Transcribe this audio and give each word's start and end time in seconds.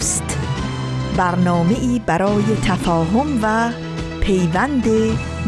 دوست. 0.00 0.38
برنامه 1.16 1.74
ای 1.80 2.00
برای 2.06 2.42
تفاهم 2.64 3.38
و 3.42 3.70
پیوند 4.20 4.84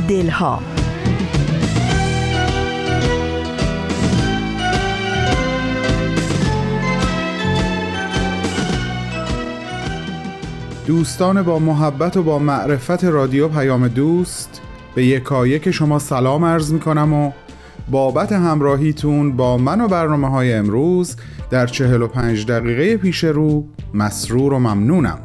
دلها. 0.09 0.63
دوستان 10.87 11.43
با 11.43 11.59
محبت 11.59 12.17
و 12.17 12.23
با 12.23 12.39
معرفت 12.39 13.05
رادیو 13.05 13.49
پیام 13.49 13.89
دوست 13.89 14.61
به 14.95 15.07
یکایک 15.07 15.71
شما 15.71 15.99
سلام 15.99 16.45
عرض 16.45 16.73
می 16.73 16.81
کنم 16.81 17.13
و 17.13 17.33
بابت 17.91 18.33
همراهیتون 18.33 19.37
با 19.37 19.59
من 19.59 19.81
و 19.81 19.89
برنامه 19.89 20.29
های 20.29 20.55
امروز 20.55 21.17
در 21.53 21.67
45 21.67 22.47
دقیقه 22.47 22.97
پیش 22.97 23.25
رو 23.25 23.69
مسرور 23.95 24.53
و 24.53 24.59
ممنونم. 24.59 25.19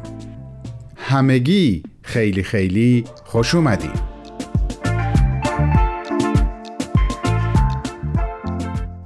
همگی 0.96 1.82
خیلی 2.02 2.42
خیلی 2.42 3.04
خوش 3.24 3.54
اومدی 3.54 3.90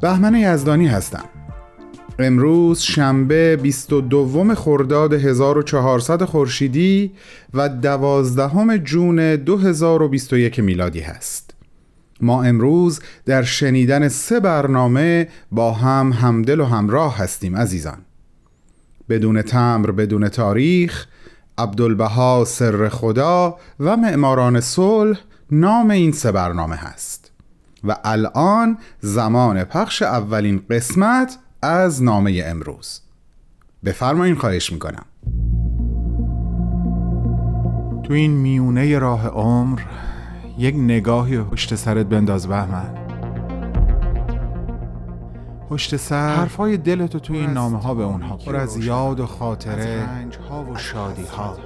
بهمن 0.01 0.35
یزدانی 0.35 0.87
هستم. 0.87 1.25
امروز 2.19 2.81
شنبه 2.81 3.57
22 3.57 4.55
خرداد 4.55 5.13
1400 5.13 6.25
خورشیدی 6.25 7.13
و 7.55 7.69
12 7.69 8.79
جون 8.79 9.37
2021 9.37 10.59
میلادی 10.59 11.01
هست. 11.01 11.52
ما 12.23 12.43
امروز 12.45 13.01
در 13.25 13.43
شنیدن 13.43 14.09
سه 14.09 14.41
برنامه 14.41 15.29
با 15.53 15.73
هم 15.73 16.13
همدل 16.13 16.61
و 16.61 16.65
همراه 16.65 17.19
هستیم 17.19 17.57
عزیزان. 17.57 17.99
بدون 19.09 19.43
تمر 19.43 19.91
بدون 19.91 20.29
تاریخ 20.29 21.07
عبدالبها 21.59 22.45
سر 22.45 22.89
خدا 22.89 23.57
و 23.81 23.97
معماران 23.97 24.61
صلح 24.61 25.21
نام 25.51 25.91
این 25.91 26.13
سه 26.13 26.33
برنامه 26.33 26.77
هست. 26.77 27.33
و 27.85 27.97
الان 28.05 28.79
زمان 29.01 29.65
پخش 29.65 30.03
اولین 30.03 30.63
قسمت 30.71 31.39
از 31.63 32.03
نامه 32.03 32.43
امروز. 32.47 33.01
بفرمایین 33.85 34.35
خواهش 34.35 34.73
می‌کنم. 34.73 35.05
تو 38.03 38.13
این 38.13 38.31
میونه 38.31 38.99
راه 38.99 39.29
عمر 39.29 39.81
یک 40.59 40.75
نگاهی 40.75 41.39
پشت 41.39 41.75
سرت 41.75 42.07
بنداز 42.07 42.49
بهمن. 42.49 42.95
پشت 45.71 45.97
سر 45.97 46.35
حرفای 46.35 46.77
دلتو 46.77 47.19
توی 47.19 47.39
این 47.39 47.51
نامه 47.51 47.79
ها 47.79 47.95
به 47.95 48.03
اونها 48.03 48.37
پر 48.37 48.57
از 48.57 48.77
یاد 48.77 49.21
و 49.21 49.27
خاطره 49.27 50.09
ها 50.51 50.65
و 50.65 50.77
شادی 50.77 51.23
ها 51.23 51.57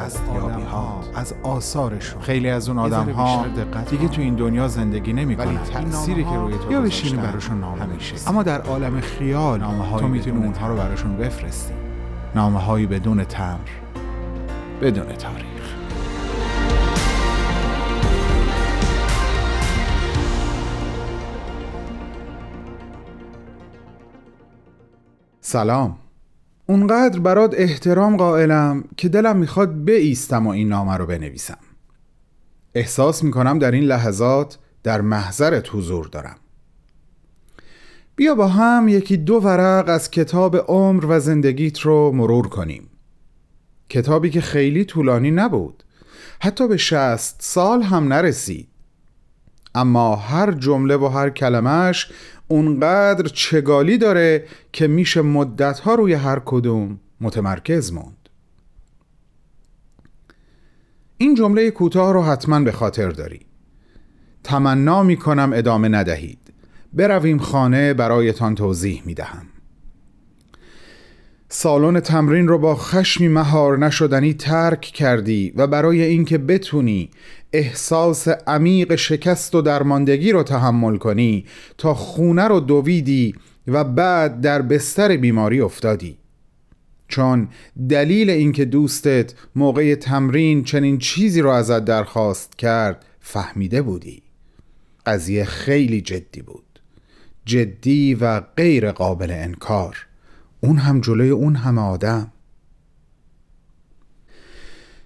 از 0.00 0.18
یابی 0.34 0.62
ها 0.62 1.00
از 1.14 1.34
آثارشون. 1.42 2.22
خیلی 2.22 2.48
از 2.48 2.68
اون 2.68 2.78
آدم 2.78 3.10
ها 3.10 3.46
دیگه 3.90 4.08
تو 4.08 4.20
این 4.20 4.34
دنیا 4.34 4.68
زندگی 4.68 5.12
نمی 5.12 5.34
ولی 5.34 5.58
تأثیری 5.72 6.24
که 6.24 6.30
روی 6.30 6.54
تو 6.58 6.72
یا 6.72 6.80
بشینی 6.80 7.22
براشون 7.22 7.60
نامه 7.60 7.86
میشه 7.86 8.28
اما 8.28 8.42
در 8.42 8.60
عالم 8.60 9.00
خیال 9.00 9.60
نامه 9.60 9.98
تو 9.98 10.08
می‌تونی 10.08 10.44
اونها 10.44 10.68
رو 10.68 10.76
براشون 10.76 11.16
بفرستی. 11.16 11.74
نامه 12.34 12.58
هایی 12.58 12.86
بدون 12.86 13.24
تمر. 13.24 13.58
بدون 14.80 15.06
تاریخ. 15.06 15.51
سلام. 25.44 25.96
اونقدر 26.66 27.18
برات 27.18 27.54
احترام 27.56 28.16
قائلم 28.16 28.84
که 28.96 29.08
دلم 29.08 29.36
می‌خواد 29.36 29.84
بایستم 29.84 30.46
و 30.46 30.50
این 30.50 30.68
نامه 30.68 30.96
رو 30.96 31.06
بنویسم. 31.06 31.58
احساس 32.74 33.24
می‌کنم 33.24 33.58
در 33.58 33.70
این 33.70 33.84
لحظات 33.84 34.58
در 34.82 35.00
محضرت 35.00 35.74
حضور 35.74 36.06
دارم. 36.06 36.36
بیا 38.16 38.34
با 38.34 38.48
هم 38.48 38.88
یکی 38.88 39.16
دو 39.16 39.34
ورق 39.34 39.88
از 39.88 40.10
کتاب 40.10 40.56
عمر 40.56 41.06
و 41.08 41.20
زندگیت 41.20 41.80
رو 41.80 42.12
مرور 42.12 42.48
کنیم. 42.48 42.90
کتابی 43.88 44.30
که 44.30 44.40
خیلی 44.40 44.84
طولانی 44.84 45.30
نبود. 45.30 45.84
حتی 46.40 46.68
به 46.68 46.76
شست 46.76 47.36
سال 47.38 47.82
هم 47.82 48.12
نرسید. 48.12 48.68
اما 49.74 50.16
هر 50.16 50.52
جمله 50.52 50.96
و 50.96 51.06
هر 51.06 51.30
کلمش 51.30 52.10
اونقدر 52.48 53.28
چگالی 53.28 53.98
داره 53.98 54.44
که 54.72 54.86
میشه 54.86 55.22
مدتها 55.22 55.94
روی 55.94 56.12
هر 56.12 56.42
کدوم 56.44 57.00
متمرکز 57.20 57.92
موند. 57.92 58.28
این 61.16 61.34
جمله 61.34 61.70
کوتاه 61.70 62.12
رو 62.12 62.22
حتما 62.22 62.60
به 62.60 62.72
خاطر 62.72 63.10
داری. 63.10 63.40
تمنا 64.44 65.02
می‌کنم 65.02 65.50
ادامه 65.54 65.88
ندهید. 65.88 66.38
برویم 66.92 67.38
خانه 67.38 67.94
برایتان 67.94 68.54
توضیح 68.54 69.02
می‌دهم. 69.06 69.46
سالن 71.48 72.00
تمرین 72.00 72.48
رو 72.48 72.58
با 72.58 72.76
خشمی 72.76 73.28
مهار 73.28 73.78
نشدنی 73.78 74.34
ترک 74.34 74.80
کردی 74.80 75.52
و 75.56 75.66
برای 75.66 76.02
اینکه 76.02 76.38
بتونی 76.38 77.10
احساس 77.52 78.28
عمیق 78.28 78.94
شکست 78.94 79.54
و 79.54 79.62
درماندگی 79.62 80.32
رو 80.32 80.42
تحمل 80.42 80.96
کنی 80.96 81.44
تا 81.78 81.94
خونه 81.94 82.48
رو 82.48 82.60
دویدی 82.60 83.34
و 83.68 83.84
بعد 83.84 84.40
در 84.40 84.62
بستر 84.62 85.16
بیماری 85.16 85.60
افتادی. 85.60 86.18
چون 87.08 87.48
دلیل 87.88 88.30
اینکه 88.30 88.64
دوستت 88.64 89.34
موقع 89.56 89.94
تمرین 89.94 90.64
چنین 90.64 90.98
چیزی 90.98 91.40
رو 91.40 91.50
ازت 91.50 91.84
درخواست 91.84 92.58
کرد 92.58 93.04
فهمیده 93.20 93.82
بودی. 93.82 94.22
قضیه 95.06 95.44
خیلی 95.44 96.00
جدی 96.00 96.42
بود. 96.42 96.80
جدی 97.44 98.14
و 98.14 98.40
غیر 98.40 98.92
قابل 98.92 99.30
انکار. 99.30 100.06
اون 100.60 100.76
هم 100.76 101.00
جلوی 101.00 101.30
اون 101.30 101.56
همه 101.56 101.80
آدم. 101.80 102.32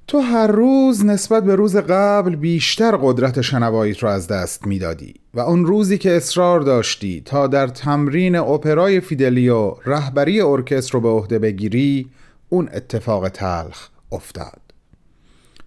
تو 0.08 0.18
هر 0.18 0.46
روز 0.46 1.04
نسبت 1.04 1.44
به 1.44 1.54
روز 1.54 1.76
قبل 1.76 2.36
بیشتر 2.36 2.96
قدرت 3.02 3.40
شنواییت 3.40 3.98
رو 3.98 4.08
از 4.08 4.28
دست 4.28 4.66
می‌دادی 4.66 5.14
و 5.34 5.40
اون 5.40 5.66
روزی 5.66 5.98
که 5.98 6.16
اصرار 6.16 6.60
داشتی 6.60 7.20
تا 7.24 7.46
در 7.46 7.66
تمرین 7.66 8.36
اپرای 8.36 9.00
فیدلیو 9.00 9.74
رهبری 9.86 10.40
ارکستر 10.40 10.92
رو 10.92 11.00
به 11.00 11.08
عهده 11.08 11.38
بگیری 11.38 12.10
اون 12.48 12.68
اتفاق 12.74 13.28
تلخ 13.28 13.88
افتاد. 14.12 14.60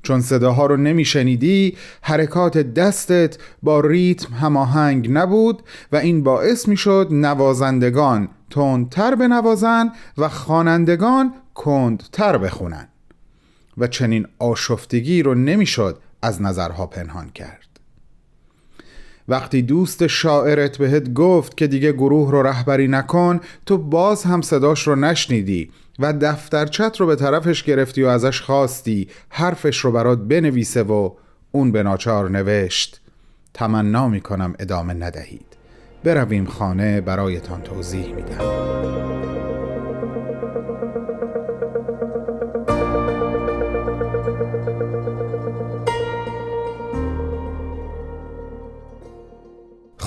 چون 0.03 0.21
صداها 0.21 0.65
رو 0.65 0.77
نمیشنیدی 0.77 1.77
حرکات 2.01 2.57
دستت 2.57 3.37
با 3.63 3.79
ریتم 3.79 4.33
هماهنگ 4.33 5.11
نبود 5.11 5.63
و 5.91 5.95
این 5.95 6.23
باعث 6.23 6.67
می‌شد 6.67 7.07
نوازندگان 7.11 8.29
تندتر 8.49 9.15
بنوازن 9.15 9.91
و 10.17 10.29
خوانندگان 10.29 11.33
کندتر 11.55 12.37
بخونن. 12.37 12.87
و 13.79 13.87
چنین 13.87 14.27
آشفتگی 14.39 15.23
رو 15.23 15.35
نمی‌شد 15.35 15.97
از 16.21 16.41
نظرها 16.41 16.87
پنهان 16.87 17.29
کرد. 17.29 17.69
وقتی 19.27 19.61
دوست 19.61 20.07
شاعرت 20.07 20.77
بهت 20.77 21.13
گفت 21.13 21.57
که 21.57 21.67
دیگه 21.67 21.91
گروه 21.91 22.31
رو 22.31 22.41
رهبری 22.43 22.87
نکن 22.87 23.39
تو 23.65 23.77
باز 23.77 24.23
هم 24.23 24.41
صداش 24.41 24.87
رو 24.87 24.95
نشنیدی 24.95 25.71
و 25.99 26.13
دفترچت 26.13 26.97
رو 26.99 27.05
به 27.05 27.15
طرفش 27.15 27.63
گرفتی 27.63 28.03
و 28.03 28.07
ازش 28.07 28.41
خواستی 28.41 29.07
حرفش 29.29 29.77
رو 29.77 29.91
برات 29.91 30.19
بنویسه 30.19 30.83
و 30.83 31.11
اون 31.51 31.71
به 31.71 31.83
ناچار 31.83 32.29
نوشت 32.29 33.01
تمنا 33.53 34.07
می‌کنم 34.07 34.55
ادامه 34.59 34.93
ندهید. 34.93 35.45
برویم 36.03 36.45
خانه 36.45 37.01
برایتان 37.01 37.61
توضیح 37.61 38.13
میدم. 38.13 38.69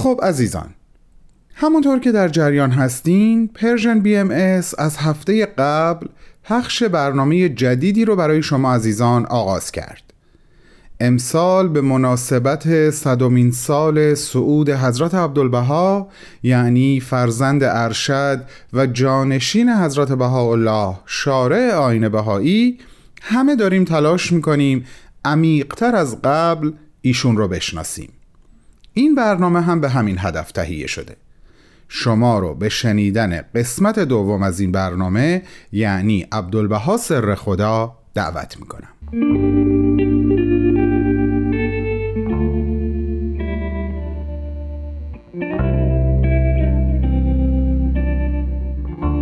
خب 0.03 0.21
عزیزان 0.23 0.75
همونطور 1.55 1.99
که 1.99 2.13
در 2.13 2.29
جریان 2.29 2.71
هستین 2.71 3.49
Persian 3.49 4.00
BMS 4.00 4.75
از 4.79 4.97
هفته 4.97 5.47
قبل 5.47 6.07
پخش 6.45 6.83
برنامه 6.83 7.49
جدیدی 7.49 8.05
رو 8.05 8.17
برای 8.17 8.43
شما 8.43 8.75
عزیزان 8.75 9.27
آغاز 9.27 9.73
کرد. 9.73 10.03
امسال 11.01 11.69
به 11.69 11.81
مناسبت 11.81 12.91
صدومین 12.91 13.53
سال 13.53 14.15
صعود 14.15 14.71
حضرت 14.71 15.15
عبدالبها 15.15 16.09
یعنی 16.43 17.01
فرزند 17.01 17.63
ارشد 17.65 18.45
و 18.73 18.87
جانشین 18.87 19.69
حضرت 19.69 20.13
بهاءالله 20.13 20.95
شارع 21.07 21.75
آیین 21.75 22.09
بهایی 22.09 22.79
همه 23.23 23.57
داریم 23.57 23.85
تلاش 23.85 24.33
می‌کنیم 24.33 24.85
عمیقتر 25.25 25.97
از 25.97 26.23
قبل 26.23 26.73
ایشون 27.01 27.37
رو 27.37 27.49
بشناسیم. 27.49 28.13
این 28.94 29.15
برنامه 29.15 29.61
هم 29.61 29.81
به 29.81 29.89
همین 29.89 30.17
هدف 30.19 30.53
تهیه 30.53 30.87
شده. 30.87 31.17
شما 31.89 32.39
رو 32.39 32.55
به 32.55 32.69
شنیدن 32.69 33.43
قسمت 33.55 33.99
دوم 33.99 34.43
از 34.43 34.61
این 34.61 34.73
برنامه 34.73 35.43
یعنی 35.73 36.27
عبدالبها 36.33 36.97
سر 36.97 37.35
خدا 37.35 37.97
دعوت 38.15 38.56
می‌کنم. 38.61 38.89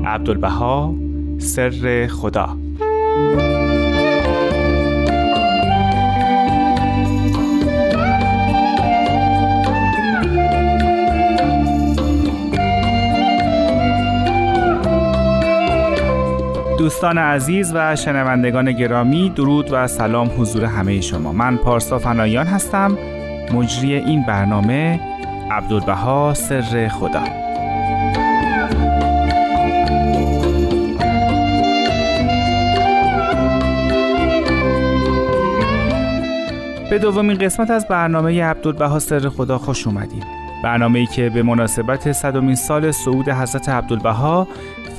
عبدالبها 0.06 0.94
سر 1.38 2.06
خدا. 2.12 2.56
دوستان 16.80 17.18
عزیز 17.18 17.72
و 17.74 17.96
شنوندگان 17.96 18.72
گرامی 18.72 19.30
درود 19.30 19.68
و 19.72 19.86
سلام 19.86 20.30
حضور 20.38 20.64
همه 20.64 21.00
شما. 21.00 21.32
من 21.32 21.56
پارسا 21.56 21.98
فنایان 21.98 22.46
هستم. 22.46 22.98
مجری 23.54 23.94
این 23.94 24.26
برنامه 24.26 25.00
عبدالبها 25.50 26.34
سر 26.34 26.88
خدا. 26.88 27.22
به 36.90 36.98
دومین 36.98 37.38
قسمت 37.38 37.70
از 37.70 37.88
برنامه 37.88 38.44
عبدالبها 38.44 38.98
سر 38.98 39.28
خدا 39.28 39.58
خوش 39.58 39.86
اومدیم 39.86 40.22
برنامه 40.62 40.98
ای 40.98 41.06
که 41.06 41.30
به 41.30 41.42
مناسبت 41.42 42.12
صدومین 42.12 42.54
سال 42.54 42.90
صعود 42.90 43.28
حضرت 43.28 43.68
عبدالبها 43.68 44.48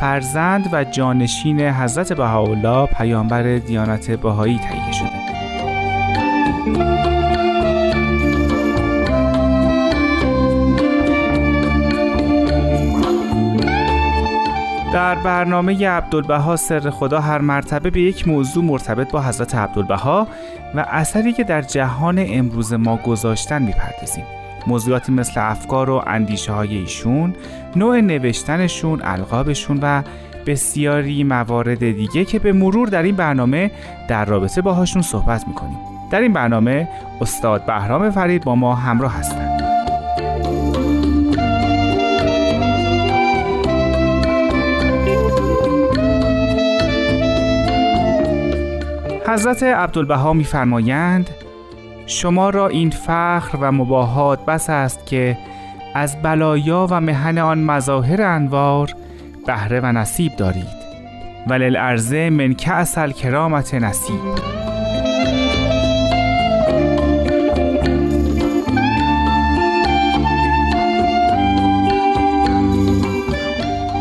فرزند 0.02 0.70
و 0.74 0.84
جانشین 0.84 1.60
حضرت 1.60 2.14
بهاءالله 2.14 2.86
پیامبر 2.86 3.58
دیانت 3.58 4.12
بهایی 4.12 4.60
تهیه 4.60 4.92
شده. 4.92 5.10
در 14.94 15.16
برنامه 15.16 15.88
عبدالبها 15.88 16.56
سر 16.56 16.90
خدا 16.90 17.20
هر 17.20 17.38
مرتبه 17.38 17.90
به 17.90 18.02
یک 18.02 18.28
موضوع 18.28 18.64
مرتبط 18.64 19.12
با 19.12 19.22
حضرت 19.22 19.56
عبدالبها 19.56 20.28
و 20.76 20.86
اثری 20.90 21.34
که 21.34 21.44
در 21.44 21.62
جهان 21.62 22.26
امروز 22.28 22.74
ما 22.74 22.98
گذاشتن 22.98 23.62
می‌پردازیم. 23.62 24.41
موضوعاتی 24.68 25.12
مثل 25.12 25.34
افکار 25.38 25.90
و 25.90 26.04
اندیشه 26.08 26.52
های 26.52 26.78
ایشون 26.78 27.36
نوع 27.76 28.02
نوشتنشون 28.02 29.02
القابشون 29.04 29.80
و 29.82 30.02
بسیاری 30.46 31.24
موارد 31.24 31.80
دیگه 31.80 32.26
که 32.26 32.40
به 32.40 32.54
مرور 32.54 32.88
در 32.88 33.04
این 33.04 33.16
برنامه 33.16 33.72
در 34.08 34.26
رابطه 34.26 34.62
باهاشون 34.62 35.02
صحبت 35.02 35.48
می‌کنیم. 35.48 35.78
در 36.12 36.22
این 36.22 36.34
برنامه 36.34 36.88
استاد 37.22 37.66
بهرام 37.66 38.10
فرید 38.10 38.44
با 38.44 38.56
ما 38.56 38.76
همراه 38.76 39.14
هستند. 39.14 39.62
حضرت 49.28 49.64
عبدالبها 49.64 50.34
میفرمایند 50.34 51.30
شما 52.12 52.50
را 52.50 52.68
این 52.68 52.90
فخر 52.90 53.58
و 53.62 53.72
مباهات 53.72 54.46
بس 54.46 54.70
است 54.70 55.06
که 55.06 55.38
از 55.94 56.22
بلایا 56.22 56.88
و 56.90 57.02
مهن 57.02 57.38
آن 57.38 57.64
مظاهر 57.64 58.22
انوار 58.22 58.94
بهره 59.48 59.80
و 59.80 59.86
نصیب 59.92 60.36
دارید. 60.36 60.82
وللعرضه 61.48 62.30
من 62.30 62.54
کأس 62.54 63.00
کرامت 63.00 63.74
نصیب. 63.74 64.20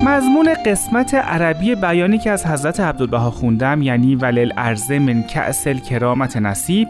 مضمون 0.05 0.55
قسمت 0.67 1.15
عربی 1.15 1.75
بیانی 1.75 2.19
که 2.19 2.31
از 2.31 2.47
حضرت 2.47 2.81
عبدالبها 2.81 3.31
خوندم 3.31 3.83
یعنی 3.83 4.15
ولل 4.15 4.53
ارزه 4.57 4.99
من 4.99 5.23
کأس 5.23 5.69
کرامت 5.69 6.37
نصیب 6.37 6.89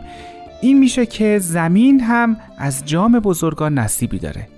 این 0.60 0.78
میشه 0.78 1.06
که 1.06 1.38
زمین 1.38 2.00
هم 2.00 2.36
از 2.58 2.86
جام 2.86 3.20
بزرگان 3.20 3.78
نصیبی 3.78 4.18
داره 4.18 4.48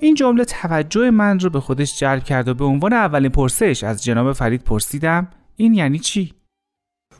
این 0.00 0.14
جمله 0.14 0.44
توجه 0.44 1.10
من 1.10 1.40
رو 1.40 1.50
به 1.50 1.60
خودش 1.60 2.00
جلب 2.00 2.24
کرد 2.24 2.48
و 2.48 2.54
به 2.54 2.64
عنوان 2.64 2.92
اولین 2.92 3.30
پرسش 3.30 3.84
از 3.84 4.04
جناب 4.04 4.32
فرید 4.32 4.62
پرسیدم 4.62 5.28
این 5.56 5.74
یعنی 5.74 5.98
چی؟ 5.98 6.32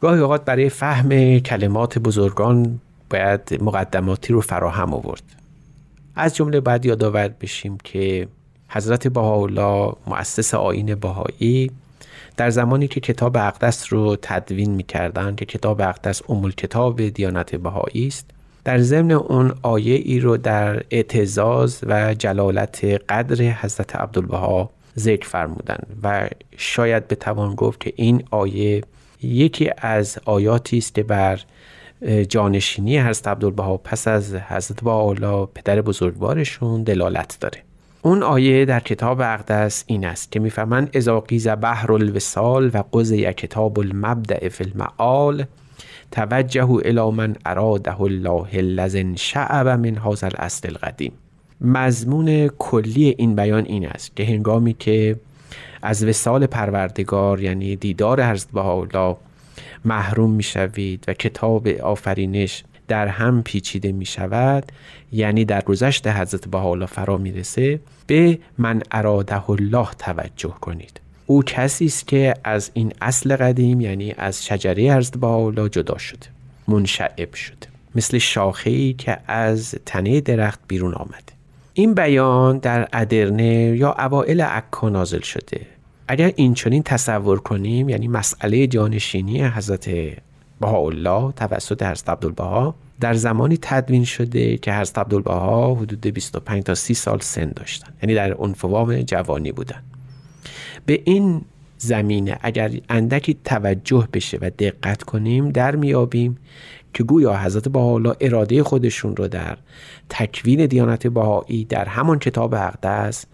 گاهی 0.01 0.21
اوقات 0.21 0.45
برای 0.45 0.69
فهم 0.69 1.39
کلمات 1.39 1.99
بزرگان 1.99 2.81
باید 3.11 3.59
مقدماتی 3.63 4.33
رو 4.33 4.41
فراهم 4.41 4.95
آورد 4.95 5.23
از 6.15 6.37
جمله 6.37 6.61
باید 6.61 6.87
یادآور 6.87 7.29
بشیم 7.29 7.79
که 7.85 8.29
حضرت 8.69 9.09
بهاءالله 9.09 9.93
مؤسس 10.07 10.55
آین 10.55 10.95
بهایی 10.95 11.71
در 12.37 12.50
زمانی 12.50 12.88
که 12.88 13.00
کتاب 13.00 13.37
اقدس 13.37 13.93
رو 13.93 14.17
تدوین 14.23 14.71
می‌کردن 14.71 15.35
که 15.35 15.44
کتاب 15.44 15.81
اقدس 15.81 16.23
امول 16.29 16.53
کتاب 16.53 17.09
دیانت 17.09 17.55
بهایی 17.55 18.06
است 18.06 18.31
در 18.65 18.79
ضمن 18.79 19.12
اون 19.12 19.55
آیه 19.62 19.94
ای 19.94 20.21
رو 20.21 20.37
در 20.37 20.83
اعتزاز 20.91 21.81
و 21.87 22.15
جلالت 22.15 22.85
قدر 22.85 23.44
حضرت 23.44 23.97
عبدالبها 23.97 24.71
ذکر 24.99 25.29
فرمودن 25.29 25.79
و 26.03 26.29
شاید 26.56 27.09
بتوان 27.09 27.55
گفت 27.55 27.81
که 27.81 27.93
این 27.97 28.25
آیه 28.31 28.83
یکی 29.23 29.71
از 29.78 30.19
آیاتی 30.25 30.78
است 30.78 30.95
که 30.95 31.02
بر 31.02 31.40
جانشینی 32.28 32.99
حضرت 32.99 33.28
عبدالبها 33.28 33.76
پس 33.76 34.09
از 34.09 34.35
حضرت 34.35 34.85
بهاءالله 34.85 35.49
پدر 35.55 35.81
بزرگوارشون 35.81 36.83
دلالت 36.83 37.37
داره. 37.40 37.62
اون 38.03 38.23
آیه 38.23 38.65
در 38.65 38.81
کتاب 38.81 39.21
اقدس 39.21 39.85
این 39.87 40.05
است 40.05 40.33
که 40.33 40.41
می‌فهمند 40.41 40.91
اذا 40.93 41.21
قیز 41.21 41.49
بحر 41.49 41.93
الوسال 41.93 42.71
و 42.75 42.83
قضی 42.93 43.33
کتاب 43.33 43.79
المبدع 43.79 44.49
فی 44.49 44.65
المعال 44.65 45.45
توجه 46.12 46.71
الى 46.71 47.11
من 47.11 47.37
اراده 47.47 48.00
الله 48.00 48.61
لزن 48.61 49.17
شعب 49.17 49.69
من 49.69 49.97
هذا 49.97 50.26
الاصل 50.26 50.69
القدیم. 50.69 51.12
مضمون 51.61 52.49
کلی 52.49 53.15
این 53.19 53.37
بیان 53.37 53.65
این 53.65 53.87
است 53.87 54.17
که 54.17 54.25
هنگامی 54.25 54.75
که 54.79 55.17
از 55.83 56.05
وسال 56.05 56.47
پروردگار 56.47 57.41
یعنی 57.41 57.76
دیدار 57.76 58.23
حضرت 58.23 58.53
بهاءالله 58.53 59.17
محروم 59.85 60.31
می‌شوید 60.31 61.05
و 61.09 61.12
کتاب 61.12 61.69
آفرینش 61.69 62.65
در 62.88 63.09
هم 63.09 63.43
پیچیده 63.43 63.93
می 63.93 64.07
شود 64.07 64.73
یعنی 65.13 65.45
در 65.45 65.63
گذشت 65.63 66.07
حضرت 66.07 66.49
بهاءالله 66.49 66.87
فرا 66.87 67.17
می‌رسه 67.17 67.81
به 68.07 68.39
من 68.59 68.83
اراده 68.91 69.51
الله 69.51 69.89
توجه 69.99 70.55
کنید. 70.61 71.01
او 71.27 71.43
کسی 71.43 71.85
است 71.85 72.09
که 72.09 72.35
از 72.45 72.71
این 72.75 72.93
اصل 73.01 73.37
قدیم 73.37 73.81
یعنی 73.81 74.15
از 74.19 74.45
شجره 74.45 74.95
حضرت 74.97 75.17
بهاءالله 75.17 75.69
جدا 75.69 75.99
شده 75.99 76.27
منشعب 76.69 77.35
شده 77.35 77.67
مثل 77.95 78.19
شاخه‌ای 78.19 78.93
که 78.93 79.19
از 79.27 79.75
تنه 79.87 80.21
درخت 80.21 80.61
بیرون 80.69 80.95
آمده 80.95 81.37
این 81.75 81.95
بیان 81.95 82.59
در 82.59 82.89
ادرنه 82.93 83.77
یا 83.77 83.93
اوائل 83.93 84.41
عکا 84.41 84.89
نازل 84.89 85.21
شده. 85.21 85.61
اگر 86.09 86.33
این 86.37 86.55
چنین 86.55 86.83
تصور 86.83 87.39
کنیم 87.39 87.89
یعنی 87.89 88.09
مسئله 88.09 88.67
جانشینی 88.67 89.45
حضرت 89.45 89.91
بهاءالله 90.61 91.33
توسط 91.33 91.83
حضرت 91.83 92.09
عبدالبها 92.09 92.75
در 93.00 93.15
زمانی 93.15 93.59
تدوین 93.62 94.05
شده 94.05 94.57
که 94.57 94.75
حضرت 94.75 94.99
عبدالبها 94.99 95.75
حدود 95.75 96.00
25 96.00 96.62
تا 96.62 96.75
30 96.75 96.95
سال 96.95 97.19
سن 97.21 97.53
داشتن. 97.57 97.93
یعنی 98.03 98.15
در 98.15 98.43
انفوام 98.43 99.03
جوانی 99.03 99.53
بودن. 99.53 99.83
به 100.87 101.03
این 101.05 101.43
زمینه 101.79 102.38
اگر 102.43 102.71
اندکی 102.88 103.37
توجه 103.45 104.09
بشه 104.12 104.38
و 104.41 104.50
دقت 104.50 105.03
کنیم 105.03 105.50
در 105.50 105.76
میابیم 105.76 106.38
که 106.95 107.05
گویا 107.05 107.37
حضرت 107.37 107.69
بهاءالله 107.69 108.17
اراده 108.21 108.62
خودشون 108.62 109.17
رو 109.17 109.29
در 109.29 109.59
تکوین 110.09 110.67
دیانت 110.67 111.07
بهایی 111.07 111.65
در 111.65 111.85
همان 111.85 112.19
کتاب 112.19 112.55
اقدس 112.55 113.26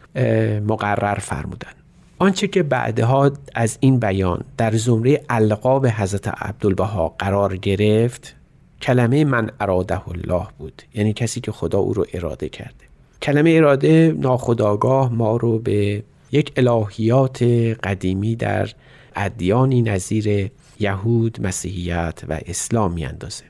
مقرر 0.66 1.18
فرمودن. 1.18 1.72
آنچه 2.18 2.48
که 2.48 2.62
بعدها 2.62 3.32
از 3.54 3.78
این 3.80 3.98
بیان 3.98 4.44
در 4.56 4.76
زمره 4.76 5.22
القاب 5.28 5.86
حضرت 5.86 6.28
عبدالبها 6.28 7.08
قرار 7.18 7.56
گرفت 7.56 8.36
کلمه 8.82 9.24
من 9.24 9.50
اراده 9.60 10.08
الله 10.08 10.46
بود. 10.58 10.82
یعنی 10.94 11.12
کسی 11.12 11.40
که 11.40 11.52
خدا 11.52 11.78
او 11.78 11.94
رو 11.94 12.06
اراده 12.12 12.48
کرده. 12.48 12.84
کلمه 13.22 13.50
اراده 13.50 14.14
ناخداگاه 14.18 15.12
ما 15.12 15.36
رو 15.36 15.58
به 15.58 16.02
یک 16.32 16.52
الهیات 16.56 17.42
قدیمی 17.82 18.36
در 18.36 18.70
ادیانی 19.16 19.82
نظیر 19.82 20.50
یهود، 20.80 21.46
مسیحیت 21.46 22.22
و 22.28 22.40
اسلام 22.46 22.92
میاندازه. 22.92 23.44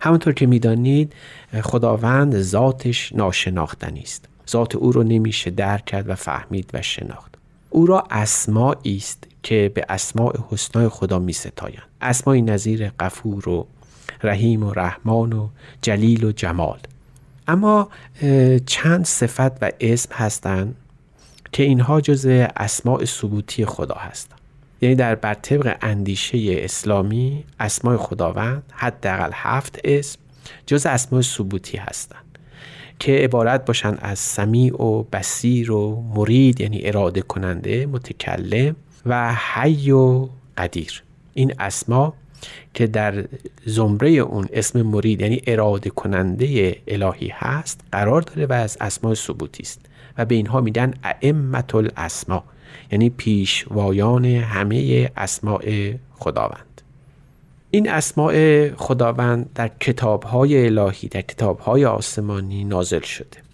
همونطور 0.00 0.32
که 0.32 0.46
می‌دانید 0.46 1.12
خداوند 1.62 2.40
ذاتش 2.40 3.12
ناشناختنی 3.12 4.00
است. 4.00 4.28
ذات 4.50 4.74
او 4.74 4.92
رو 4.92 5.02
نمیشه 5.02 5.50
درک 5.50 5.84
کرد 5.84 6.08
و 6.08 6.14
فهمید 6.14 6.70
و 6.74 6.82
شناخت. 6.82 7.34
او 7.70 7.86
را 7.86 8.04
اسمایی 8.10 8.96
است 8.96 9.26
که 9.42 9.72
به 9.74 9.84
اسماع 9.88 10.36
حسنای 10.50 10.88
خدا 10.88 11.18
می 11.18 11.32
ستایند 11.32 11.82
اسمایی 12.00 12.42
نظیر 12.42 12.88
قفور 12.88 13.48
و 13.48 13.66
رحیم 14.24 14.62
و 14.62 14.72
رحمان 14.72 15.32
و 15.32 15.48
جلیل 15.82 16.24
و 16.24 16.32
جمال. 16.32 16.78
اما 17.48 17.88
چند 18.66 19.04
صفت 19.04 19.62
و 19.62 19.70
اسم 19.80 20.14
هستند 20.14 20.76
که 21.52 21.62
اینها 21.62 22.00
جز 22.00 22.26
اسماع 22.56 23.04
ثبوتی 23.04 23.64
خدا 23.64 23.94
هستند 23.94 24.38
یعنی 24.80 24.94
در 24.94 25.14
بر 25.14 25.34
طبق 25.34 25.76
اندیشه 25.80 26.38
اسلامی 26.48 27.44
اسماع 27.60 27.96
خداوند 27.96 28.62
حداقل 28.72 29.30
هفت 29.32 29.80
اسم 29.84 30.18
جز 30.66 30.86
اسماع 30.86 31.22
ثبوتی 31.22 31.76
هستند 31.76 32.38
که 32.98 33.12
عبارت 33.12 33.64
باشند 33.64 33.98
از 34.02 34.18
سمیع 34.18 34.82
و 34.82 35.02
بسیر 35.02 35.72
و 35.72 36.02
مرید 36.14 36.60
یعنی 36.60 36.86
اراده 36.86 37.22
کننده 37.22 37.86
متکلم 37.86 38.76
و 39.06 39.34
حی 39.34 39.90
و 39.90 40.28
قدیر. 40.58 41.02
این 41.34 41.54
اسما 41.58 42.14
که 42.74 42.86
در 42.86 43.24
زمره 43.66 44.10
اون 44.10 44.46
اسم 44.52 44.82
مرید 44.82 45.20
یعنی 45.20 45.42
اراده 45.46 45.90
کننده 45.90 46.76
الهی 46.88 47.32
هست 47.34 47.80
قرار 47.92 48.20
داره 48.20 48.46
و 48.46 48.52
از 48.52 48.76
اسماء 48.80 49.14
ثبوتی 49.14 49.62
است. 49.62 49.80
و 50.18 50.24
به 50.24 50.34
اینها 50.34 50.60
میگن 50.60 50.94
ائمه 51.04 51.74
الاسما 51.74 52.44
یعنی 52.92 53.10
پیشوایان 53.10 54.24
همه 54.24 55.10
اسماء 55.16 55.92
خداوند. 56.12 56.82
این 57.70 57.90
اسماء 57.90 58.68
خداوند 58.76 59.50
در 59.54 59.70
کتابهای 59.80 60.66
الهی 60.66 61.08
در 61.08 61.20
کتابهای 61.20 61.84
آسمانی 61.84 62.64
نازل 62.64 63.00
شده. 63.00 63.44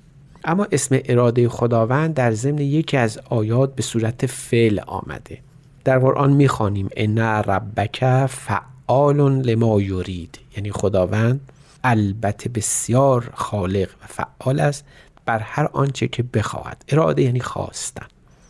اما 0.44 0.66
اسم 0.72 0.98
اراده 1.04 1.48
خداوند 1.48 2.14
در 2.14 2.32
ضمن 2.32 2.58
یکی 2.58 2.96
از 2.96 3.20
آیات 3.28 3.74
به 3.74 3.82
صورت 3.82 4.26
فعل 4.26 4.80
آمده. 4.86 5.38
در 5.84 5.98
قرآن 5.98 6.32
می‌خوانیم 6.32 6.88
ان 6.96 7.18
ربک 7.18 8.26
فعال 8.26 8.70
لما 8.90 9.80
یرید. 9.80 10.38
یعنی 10.56 10.72
خداوند 10.72 11.40
البته 11.84 12.48
بسیار 12.48 13.30
خالق 13.34 13.88
و 14.02 14.06
فعال 14.06 14.60
است 14.60 14.84
بر 15.26 15.38
هر 15.38 15.68
آنچه 15.72 16.08
که 16.08 16.22
بخواهد. 16.22 16.84
اراده 16.88 17.22
یعنی 17.22 17.40
خواستن. 17.40 18.06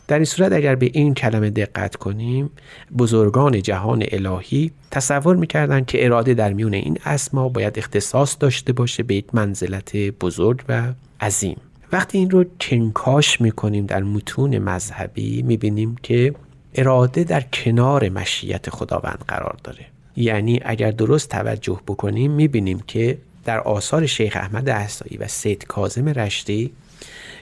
در 0.07 0.15
این 0.15 0.25
صورت 0.25 0.51
اگر 0.51 0.75
به 0.75 0.89
این 0.93 1.13
کلمه 1.13 1.49
دقت 1.49 1.95
کنیم 1.95 2.49
بزرگان 2.97 3.61
جهان 3.61 4.03
الهی 4.11 4.71
تصور 4.91 5.35
می‌کردند 5.35 5.85
که 5.85 6.05
اراده 6.05 6.33
در 6.33 6.53
میون 6.53 6.73
این 6.73 6.97
اسما 7.05 7.49
باید 7.49 7.79
اختصاص 7.79 8.37
داشته 8.39 8.73
باشه 8.73 9.03
به 9.03 9.15
یک 9.15 9.35
منزلت 9.35 9.95
بزرگ 9.95 10.63
و 10.69 10.93
عظیم. 11.21 11.57
وقتی 11.91 12.17
این 12.17 12.29
رو 12.29 12.45
کنکاش 12.61 13.41
می‌کنیم 13.41 13.85
در 13.85 14.03
متون 14.03 14.57
مذهبی 14.57 15.41
می‌بینیم 15.41 15.95
که 16.03 16.35
اراده 16.75 17.23
در 17.23 17.41
کنار 17.41 18.09
مشیت 18.09 18.69
خداوند 18.69 19.23
قرار 19.27 19.57
داره. 19.63 19.90
یعنی 20.15 20.59
اگر 20.65 20.91
درست 20.91 21.29
توجه 21.29 21.81
بکنیم 21.87 22.31
می‌بینیم 22.31 22.79
که 22.87 23.17
در 23.45 23.59
آثار 23.59 24.05
شیخ 24.05 24.35
احمد 24.35 24.69
احسایی 24.69 25.17
و 25.17 25.27
سید 25.27 25.65
کازم 25.65 26.09
رشتی 26.09 26.71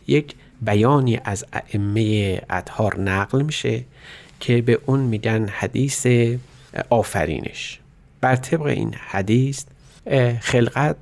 یک 0.07 0.35
بیانی 0.61 1.19
از 1.23 1.45
ائمه 1.53 2.41
اطهار 2.49 2.99
نقل 2.99 3.41
میشه 3.41 3.83
که 4.39 4.61
به 4.61 4.79
اون 4.85 4.99
میگن 4.99 5.47
حدیث 5.47 6.07
آفرینش. 6.89 7.79
بر 8.21 8.35
طبق 8.35 8.61
این 8.61 8.93
حدیث 8.93 9.63
خلقت 10.41 10.95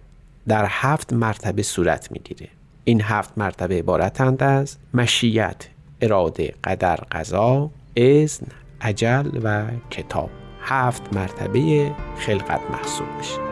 در 0.48 0.66
هفت 0.70 1.14
مرتبه 1.14 1.64
صورت 1.64 2.12
می‌گیره. 2.12 2.48
این 2.84 3.02
هفت 3.02 3.38
مرتبه 3.38 3.78
عبارتند 3.78 4.44
از 4.44 4.78
مشیت 4.94 5.68
اراده 6.02 6.54
قدر 6.64 6.96
قضا 6.96 7.72
اذن 7.96 8.48
عجل 8.82 9.30
و 9.44 9.66
کتاب. 9.92 10.47
هفت 10.70 11.14
مرتبه 11.14 11.92
خلقت 12.18 12.62
محسوب 12.72 13.08
میشه. 13.18 13.48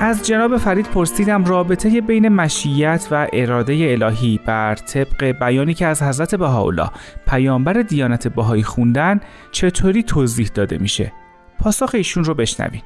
از 0.00 0.26
جناب 0.26 0.56
فرید 0.56 0.86
پرسیدم 0.86 1.44
رابطه 1.44 2.00
بین 2.00 2.28
مشیت 2.28 3.08
و 3.10 3.28
اراده 3.32 3.72
الهی 3.72 4.40
بر 4.46 4.74
طبق 4.74 5.24
بیانی 5.24 5.74
که 5.74 5.86
از 5.86 6.02
حضرت 6.02 6.34
بهاءالله 6.34 6.90
پیامبر 7.26 7.72
دیانت 7.72 8.28
بهایی 8.28 8.62
خوندن 8.62 9.20
چطوری 9.52 10.02
توضیح 10.02 10.50
داده 10.54 10.78
میشه؟ 10.78 11.12
پاسخ 11.64 11.90
ایشون 11.94 12.24
رو 12.24 12.34
بشنوین. 12.34 12.82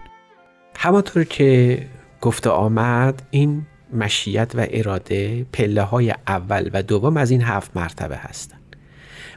همانطور 0.77 1.25
که 1.25 1.87
گفته 2.21 2.51
آمد 2.51 3.23
این 3.31 3.67
مشیت 3.93 4.53
و 4.55 4.67
اراده 4.71 5.47
پله 5.53 5.83
های 5.83 6.15
اول 6.27 6.71
و 6.73 6.83
دوم 6.83 7.17
از 7.17 7.31
این 7.31 7.43
هفت 7.43 7.77
مرتبه 7.77 8.17
هستند 8.17 8.77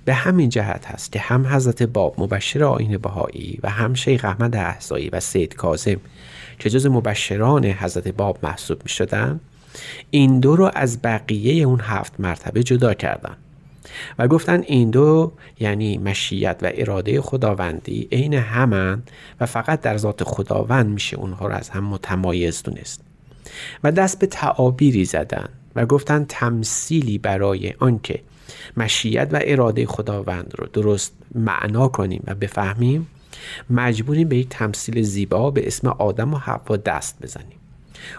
به 0.06 0.14
همین 0.14 0.50
جهت 0.50 0.86
هست 0.86 1.12
که 1.12 1.20
هم 1.20 1.48
حضرت 1.48 1.84
باب 1.84 2.16
مبشر 2.18 2.64
آین 2.64 2.98
بهایی 2.98 3.60
و 3.64 3.70
هم 3.70 3.94
شیخ 3.94 4.26
احمد 4.26 4.56
احزایی 4.56 5.10
و 5.10 5.20
سید 5.20 5.56
کازم 5.56 5.98
که 6.60 6.70
جز 6.70 6.86
مبشران 6.86 7.66
حضرت 7.66 8.08
باب 8.08 8.38
محسوب 8.44 8.84
می 8.84 8.90
شدن 8.90 9.40
این 10.10 10.40
دو 10.40 10.56
رو 10.56 10.72
از 10.76 11.02
بقیه 11.02 11.64
اون 11.64 11.80
هفت 11.80 12.20
مرتبه 12.20 12.64
جدا 12.64 12.94
کردن. 12.94 13.38
و 14.20 14.28
گفتن 14.28 14.62
این 14.62 14.90
دو 14.90 15.32
یعنی 15.60 15.98
مشیت 15.98 16.60
و 16.62 16.72
اراده 16.74 17.22
خداوندی 17.22 18.08
عین 18.12 18.34
همن 18.34 19.04
و 19.40 19.46
فقط 19.46 19.82
در 19.82 19.98
ذات 19.98 20.24
خداوند 20.24 20.88
میشه 20.90 21.18
اونها 21.18 21.48
رو 21.48 21.54
از 21.54 21.70
هم 21.70 21.84
متمایز 21.84 22.64
دونست. 22.64 23.02
و 23.84 23.92
دست 23.92 24.20
به 24.20 24.28
تعابیری 24.28 25.06
زدن 25.06 25.50
و 25.76 25.86
گفتن 25.86 26.26
تمثیلی 26.30 27.18
برای 27.18 27.74
آنکه 27.80 28.20
مشیت 28.78 29.30
و 29.32 29.40
اراده 29.44 29.86
خداوند 29.86 30.54
رو 30.58 30.68
درست 30.74 31.14
معنا 31.36 31.88
کنیم 31.88 32.24
و 32.28 32.36
بفهمیم 32.36 33.08
مجبوریم 33.70 34.30
به 34.30 34.38
یک 34.38 34.50
تمثیل 34.50 35.02
زیبا 35.02 35.52
به 35.52 35.68
اسم 35.68 35.88
آدم 35.88 36.34
و 36.34 36.38
حوا 36.38 36.78
دست 36.78 37.18
بزنیم. 37.22 37.58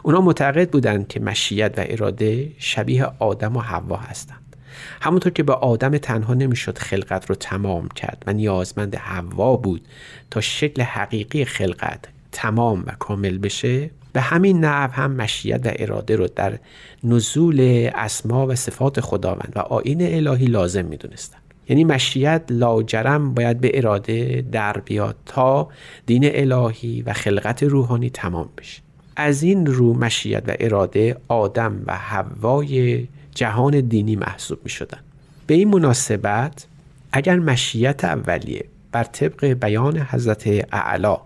اونا 0.02 0.20
معتقد 0.20 0.70
بودند 0.70 1.08
که 1.08 1.20
مشیت 1.20 1.74
و 1.78 1.84
اراده 1.84 2.52
شبیه 2.58 3.06
آدم 3.18 3.56
و 3.56 3.60
حوا 3.60 3.96
هستند. 3.96 4.51
همونطور 5.00 5.32
که 5.32 5.42
به 5.42 5.52
آدم 5.52 5.98
تنها 5.98 6.34
نمی‌شد 6.34 6.78
خلقت 6.78 7.26
رو 7.26 7.34
تمام 7.34 7.88
کرد 7.88 8.22
و 8.26 8.32
نیازمند 8.32 8.96
حوا 8.96 9.56
بود 9.56 9.86
تا 10.30 10.40
شکل 10.40 10.82
حقیقی 10.82 11.44
خلقت 11.44 12.04
تمام 12.32 12.84
و 12.86 12.92
کامل 12.98 13.38
بشه 13.38 13.90
به 14.12 14.20
همین 14.20 14.64
نحو 14.64 14.90
هم 14.90 15.12
مشیت 15.12 15.66
و 15.66 15.72
اراده 15.76 16.16
رو 16.16 16.28
در 16.36 16.58
نزول 17.04 17.90
اسما 17.94 18.46
و 18.46 18.54
صفات 18.54 19.00
خداوند 19.00 19.52
و 19.56 19.58
آین 19.58 20.14
الهی 20.14 20.46
لازم 20.46 20.84
می‌دونستن 20.84 21.38
یعنی 21.68 21.84
مشیت 21.84 22.42
لاجرم 22.50 23.34
باید 23.34 23.60
به 23.60 23.70
اراده 23.74 24.44
در 24.52 24.72
بیاد 24.72 25.16
تا 25.26 25.68
دین 26.06 26.22
الهی 26.24 27.02
و 27.02 27.12
خلقت 27.12 27.62
روحانی 27.62 28.10
تمام 28.10 28.48
بشه. 28.58 28.82
از 29.16 29.42
این 29.42 29.66
رو 29.66 29.94
مشیت 29.94 30.42
و 30.48 30.54
اراده 30.60 31.16
آدم 31.28 31.82
و 31.86 31.96
حوای 31.96 33.06
جهان 33.34 33.80
دینی 33.80 34.16
محسوب 34.16 34.58
می 34.64 34.70
شدن. 34.70 34.98
به 35.46 35.54
این 35.54 35.68
مناسبت 35.68 36.66
اگر 37.12 37.38
مشیت 37.38 38.04
اولیه 38.04 38.64
بر 38.92 39.04
طبق 39.04 39.46
بیان 39.46 39.98
حضرت 39.98 40.46
اعلا 40.72 41.18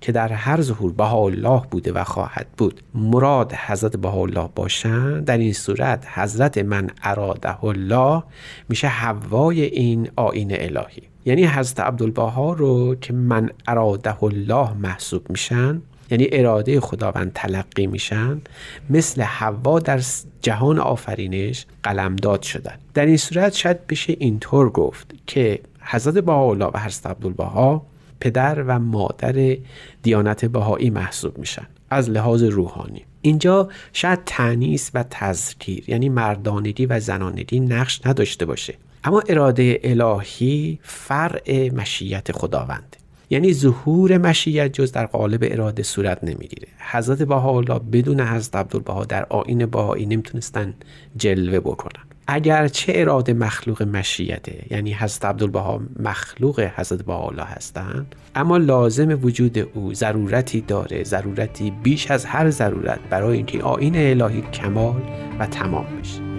که 0.00 0.12
در 0.12 0.32
هر 0.32 0.60
ظهور 0.60 1.02
الله 1.02 1.62
بوده 1.70 1.92
و 1.92 2.04
خواهد 2.04 2.46
بود 2.56 2.80
مراد 2.94 3.52
حضرت 3.52 4.04
الله 4.04 4.48
باشند 4.54 5.24
در 5.24 5.38
این 5.38 5.52
صورت 5.52 6.06
حضرت 6.14 6.58
من 6.58 6.90
اراده 7.02 7.64
الله 7.64 8.22
میشه 8.68 8.88
هوای 8.88 9.62
این 9.62 10.10
آین 10.16 10.48
الهی 10.60 11.02
یعنی 11.24 11.44
حضرت 11.44 11.80
عبدالبها 11.80 12.52
رو 12.52 12.94
که 12.94 13.12
من 13.12 13.50
اراده 13.66 14.24
الله 14.24 14.72
محسوب 14.72 15.30
میشن 15.30 15.82
یعنی 16.10 16.28
اراده 16.32 16.80
خداوند 16.80 17.32
تلقی 17.34 17.86
میشن 17.86 18.40
مثل 18.90 19.22
حوا 19.22 19.78
در 19.78 20.00
جهان 20.42 20.78
آفرینش 20.78 21.66
قلمداد 21.82 22.42
شدن. 22.42 22.78
در 22.94 23.06
این 23.06 23.16
صورت 23.16 23.54
شاید 23.54 23.86
بشه 23.86 24.16
اینطور 24.18 24.70
گفت 24.70 25.14
که 25.26 25.60
حضرت 25.80 26.14
بهاءالله 26.14 26.66
و 26.66 26.78
حضرت 26.78 27.06
عبدالبها 27.06 27.86
پدر 28.20 28.62
و 28.62 28.78
مادر 28.78 29.56
دیانت 30.02 30.44
بهایی 30.44 30.90
محسوب 30.90 31.38
میشن 31.38 31.66
از 31.90 32.10
لحاظ 32.10 32.42
روحانی. 32.42 33.04
اینجا 33.22 33.68
شاید 33.92 34.18
تنیس 34.26 34.90
و 34.94 35.04
تذکیر 35.10 35.90
یعنی 35.90 36.08
مردانگی 36.08 36.86
و 36.86 37.00
زنانگی 37.00 37.60
نقش 37.60 38.00
نداشته 38.06 38.46
باشه. 38.46 38.74
اما 39.04 39.22
اراده 39.28 39.80
الهی 39.84 40.78
فرع 40.82 41.70
مشیت 41.74 42.32
خداونده 42.32 43.03
یعنی 43.30 43.52
ظهور 43.52 44.18
مشیت 44.18 44.72
جز 44.72 44.92
در 44.92 45.06
قالب 45.06 45.48
اراده 45.50 45.82
صورت 45.82 46.24
نمی‌گیره. 46.24 46.68
حضرت 46.90 47.22
بهاءالله 47.22 47.78
بدون 47.78 48.20
حضرت 48.20 48.56
عبدالبها 48.56 49.04
در 49.04 49.26
آین 49.30 49.66
بهایی 49.66 50.06
نمی‌تونستن 50.06 50.74
جلوه 51.16 51.60
بکنن. 51.60 52.02
اگرچه 52.26 52.92
اراده 52.96 53.32
مخلوق 53.32 53.82
مشیته 53.82 54.66
یعنی 54.70 54.94
حضرت 54.94 55.24
عبدالبها 55.24 55.80
مخلوق 55.98 56.60
حضرت 56.60 57.02
بهاءالله 57.02 57.44
هستند 57.44 58.14
اما 58.34 58.56
لازم 58.56 59.18
وجود 59.22 59.58
او 59.58 59.94
ضرورتی 59.94 60.60
داره 60.60 61.04
ضرورتی 61.04 61.70
بیش 61.70 62.10
از 62.10 62.24
هر 62.24 62.50
ضرورت 62.50 63.00
برای 63.10 63.36
اینکه 63.36 63.62
آین 63.62 63.96
الهی 63.96 64.40
کمال 64.40 65.02
و 65.38 65.46
تمام 65.46 65.86
بشه. 66.00 66.33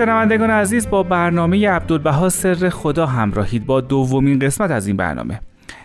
شنوندگان 0.00 0.50
عزیز 0.50 0.90
با 0.90 1.02
برنامه 1.02 1.68
عبدالبها 1.68 2.28
سر 2.28 2.68
خدا 2.68 3.06
همراهید 3.06 3.66
با 3.66 3.80
دومین 3.80 4.38
قسمت 4.38 4.70
از 4.70 4.86
این 4.86 4.96
برنامه. 4.96 5.40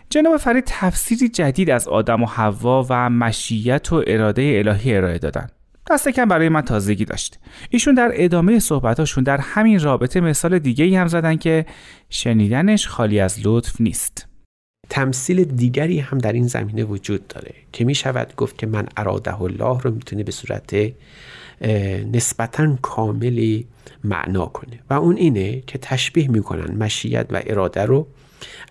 جناب 0.09 0.37
فرید 0.37 0.63
تفسیری 0.67 1.29
جدید 1.29 1.69
از 1.69 1.87
آدم 1.87 2.23
و 2.23 2.25
حوا 2.25 2.85
و 2.89 3.09
مشیت 3.09 3.93
و 3.93 4.03
اراده 4.07 4.61
الهی 4.65 4.95
ارائه 4.95 5.17
دادن. 5.17 5.47
دست 5.91 6.09
کم 6.09 6.25
برای 6.25 6.49
من 6.49 6.61
تازگی 6.61 7.05
داشت. 7.05 7.39
ایشون 7.69 7.93
در 7.93 8.11
ادامه 8.13 8.59
صحبتاشون 8.59 9.23
در 9.23 9.37
همین 9.37 9.79
رابطه 9.79 10.19
مثال 10.21 10.59
دیگه 10.59 10.85
ای 10.85 10.95
هم 10.95 11.07
زدن 11.07 11.35
که 11.35 11.65
شنیدنش 12.09 12.87
خالی 12.87 13.19
از 13.19 13.39
لطف 13.43 13.81
نیست. 13.81 14.27
تمثیل 14.89 15.43
دیگری 15.43 15.99
هم 15.99 16.17
در 16.17 16.33
این 16.33 16.47
زمینه 16.47 16.83
وجود 16.83 17.27
داره 17.27 17.53
که 17.71 17.85
می 17.85 17.95
شود 17.95 18.33
گفت 18.37 18.57
که 18.57 18.67
من 18.67 18.87
اراده 18.97 19.41
الله 19.41 19.81
رو 19.81 19.91
می‌تونه 19.91 20.23
به 20.23 20.31
صورت 20.31 20.75
نسبتا 22.13 22.75
کاملی 22.81 23.67
معنا 24.03 24.45
کنه. 24.45 24.79
و 24.89 24.93
اون 24.93 25.17
اینه 25.17 25.61
که 25.61 25.77
تشبیه 25.77 26.27
می‌کنن 26.27 26.77
مشیت 26.77 27.25
و 27.29 27.41
اراده 27.45 27.85
رو 27.85 28.07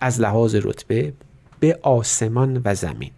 از 0.01 0.21
لحاظ 0.21 0.55
رتبه 0.55 1.13
به 1.59 1.79
آسمان 1.81 2.61
و 2.65 2.75
زمین. 2.75 3.11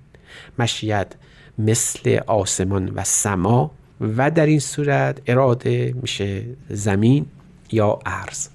مشیت 0.60 1.13
مثل 1.58 2.20
آسمان 2.27 2.89
و 2.96 3.04
سما 3.04 3.72
و 4.01 4.32
در 4.32 4.46
این 4.46 4.60
صورت 4.60 5.22
اراده 5.27 5.96
میشه 6.01 6.44
زمین 6.70 7.25
یا 7.72 8.00
ارز 8.06 8.48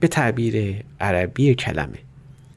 به 0.00 0.08
تعبیر 0.08 0.84
عربی 1.00 1.54
کلمه. 1.54 1.98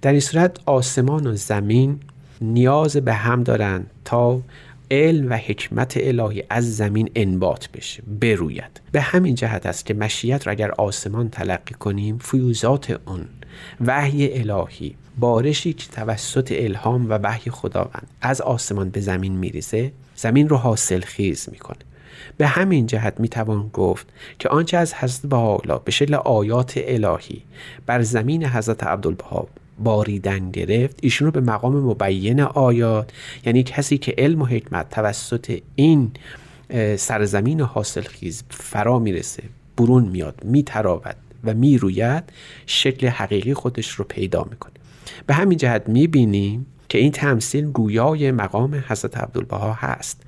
در 0.02 0.12
این 0.12 0.20
صورت 0.20 0.60
آسمان 0.66 1.28
و 1.28 1.36
زمین 1.36 2.00
نیاز 2.42 2.98
به 2.98 3.14
هم 3.14 3.44
دارند 3.44 3.90
تا 4.06 4.42
علم 4.94 5.32
و 5.32 5.38
حکمت 5.38 5.94
الهی 5.98 6.44
از 6.50 6.76
زمین 6.76 7.10
انبات 7.16 7.70
بشه 7.72 8.04
بروید. 8.22 8.82
به 8.92 9.02
همین 9.02 9.36
جهت 9.36 9.66
است 9.66 9.86
که 9.86 9.94
مشیت 9.94 10.48
را 10.48 10.52
اگر 10.52 10.72
آسمان 10.72 11.30
تلقی 11.30 11.74
کنیم 11.74 12.18
فیوزات 12.18 13.00
اون 13.08 13.26
وحی 13.86 14.40
الهی 14.40 14.96
بارشی 15.20 15.74
که 15.74 15.88
توسط 15.92 16.54
الهام 16.56 17.10
و 17.10 17.14
وحی 17.24 17.52
خداوند 17.52 18.08
از 18.22 18.42
آسمان 18.42 18.90
به 18.90 19.00
زمین 19.00 19.38
میریزه 19.38 19.92
زمین 20.16 20.50
رو 20.50 20.58
حاصل 20.58 21.00
خیز 21.00 21.50
می‌کنه. 21.52 21.78
به 22.38 22.48
همین 22.48 22.88
جهت 22.88 23.20
می‌توان 23.20 23.70
گفت 23.74 24.08
که 24.40 24.50
آنچه 24.50 24.78
از 24.78 24.94
حضرت 24.94 25.26
بهاءالله 25.26 25.80
به 25.86 25.92
شکل 25.92 26.14
آیات 26.14 26.74
الهی 26.78 27.44
بر 27.86 28.02
زمین 28.02 28.46
حضرت 28.46 28.84
عبدالبها 28.84 29.48
باریدن 29.84 30.52
گرفت 30.52 31.00
ایشون 31.02 31.26
رو 31.26 31.32
به 31.32 31.42
مقام 31.42 31.76
مبین 31.76 32.42
آیات 32.42 33.12
یعنی 33.46 33.64
کسی 33.64 33.98
که 33.98 34.16
علم 34.18 34.42
و 34.42 34.46
حکمت 34.46 34.90
توسط 34.90 35.60
این 35.76 36.12
سرزمین 36.98 37.62
حاصل 37.62 38.02
خیز 38.02 38.44
فرا 38.50 39.00
می‌رسه 39.00 39.44
برون 39.78 40.04
میاد 40.04 40.42
میتراود 40.44 41.16
و 41.44 41.54
می‌روید 41.54 42.24
شکل 42.66 43.08
حقیقی 43.08 43.54
خودش 43.54 43.90
رو 43.90 44.06
پیدا 44.06 44.48
می‌کنه. 44.50 44.74
به 45.28 45.34
همین 45.34 45.58
جهت 45.58 45.90
می‌بینیم 45.90 46.66
که 46.90 46.98
این 46.98 47.12
تمثیل 47.12 47.66
گویای 47.66 48.32
مقام 48.32 48.84
حضرت 48.88 49.18
عبدالبها 49.18 49.74
هست. 49.74 50.22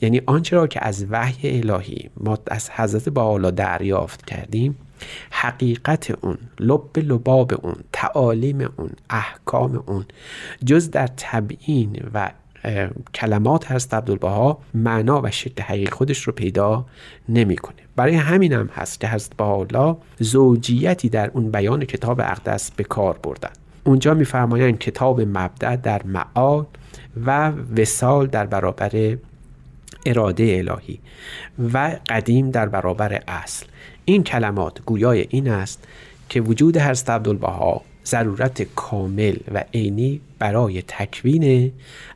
یعنی 0.00 0.20
آنچه 0.26 0.56
را 0.56 0.66
که 0.66 0.86
از 0.86 1.06
وحی 1.10 1.60
الهی 1.60 2.10
ما 2.16 2.38
از 2.46 2.70
حضرت 2.70 3.08
بحالا 3.08 3.50
دریافت 3.50 4.26
کردیم 4.26 4.76
حقیقت 5.30 6.10
اون 6.20 6.38
لب 6.60 6.98
لباب 6.98 7.52
اون 7.62 7.76
تعالیم 7.92 8.60
اون 8.76 8.90
احکام 9.10 9.84
اون. 9.86 10.04
جز 10.64 10.90
در 10.90 11.06
تبیین 11.16 12.02
و 12.14 12.30
کلمات 13.14 13.70
هست 13.70 13.94
عبدالبها 13.94 14.58
معنا 14.74 15.22
و 15.22 15.30
شکل 15.30 15.62
حقیقی 15.62 15.90
خودش 15.90 16.22
رو 16.22 16.32
پیدا 16.32 16.86
نمی‌کنه. 17.28 17.76
برای 17.96 18.14
همین 18.14 18.52
هم 18.52 18.70
هست 18.74 19.00
که 19.00 19.08
حضرت 19.08 19.36
بهاءالله 19.36 19.96
زوجیتی 20.18 21.08
در 21.08 21.30
اون 21.34 21.50
بیان 21.50 21.84
کتاب 21.84 22.20
اقدس 22.20 22.70
به 22.70 22.84
کار 22.84 23.18
بردن. 23.22 23.50
اونجا 23.84 24.14
میفرمایند 24.14 24.78
کتاب 24.78 25.20
مبدع 25.20 25.76
در 25.76 26.02
معاد 26.02 26.66
و 27.26 27.52
وسال 27.76 28.26
در 28.26 28.46
برابر 28.46 29.16
اراده 30.06 30.64
الهی 30.68 31.00
و 31.72 31.98
قدیم 32.08 32.50
در 32.50 32.66
برابر 32.66 33.22
اصل. 33.28 33.66
این 34.04 34.22
کلمات 34.22 34.82
گویای 34.86 35.26
این 35.30 35.48
است 35.48 35.84
که 36.28 36.40
وجود 36.40 36.76
حضرت 36.76 37.10
عبدالبها 37.10 37.82
ضرورت 38.06 38.62
کامل 38.62 39.36
و 39.54 39.64
عینی 39.74 40.20
برای 40.38 40.82
تکوین 40.82 41.72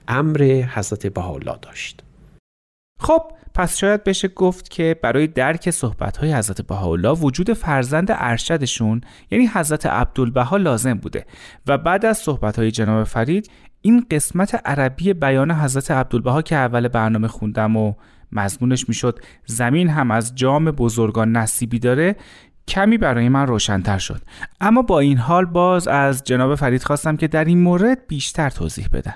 امر 0.09 0.65
حضرت 0.75 1.07
بهاءالله 1.07 1.59
داشت. 1.63 2.03
خب 3.01 3.23
پس 3.55 3.77
شاید 3.77 4.05
بشه 4.05 4.29
گفت 4.29 4.71
که 4.71 4.97
برای 5.03 5.27
درک 5.27 5.71
صحبت‌های 5.71 6.35
حضرت 6.35 6.61
بهاءالله 6.61 7.11
وجود 7.11 7.53
فرزند 7.53 8.09
ارشدشون 8.11 9.01
یعنی 9.31 9.47
حضرت 9.47 9.87
عبدالبها 9.87 10.57
لازم 10.57 10.95
بوده. 10.95 11.27
و 11.67 11.79
بعد 11.79 12.07
از 12.07 12.19
صحبت‌های 12.19 12.71
جناب 12.71 13.05
فرید 13.05 13.51
این 13.81 14.07
قسمت 14.11 14.61
عربی 14.65 15.13
بیان 15.13 15.51
حضرت 15.51 15.91
عبدالبها 15.91 16.43
که 16.43 16.57
اول 16.57 16.89
برنامه 16.89 17.29
خوندم 17.29 17.77
و 17.77 17.95
مضمونش 18.33 18.89
می‌شد 18.89 19.21
زمین 19.47 19.89
هم 19.89 20.11
از 20.11 20.35
جام 20.35 20.71
بزرگان 20.71 21.37
نصیبی 21.37 21.79
داره 21.79 22.17
کمی 22.69 22.99
برای 22.99 23.29
من 23.29 23.47
روشنتر 23.47 23.99
شد. 23.99 24.23
اما 24.61 24.83
با 24.83 25.01
این 25.01 25.19
حال 25.19 25.45
باز 25.45 25.89
از 25.89 26.25
جناب 26.25 26.55
فرید 26.55 26.83
خواستم 26.83 27.17
که 27.17 27.29
در 27.29 27.45
این 27.45 27.59
مورد 27.59 28.07
بیشتر 28.07 28.51
توضیح 28.51 28.89
بدن. 28.93 29.15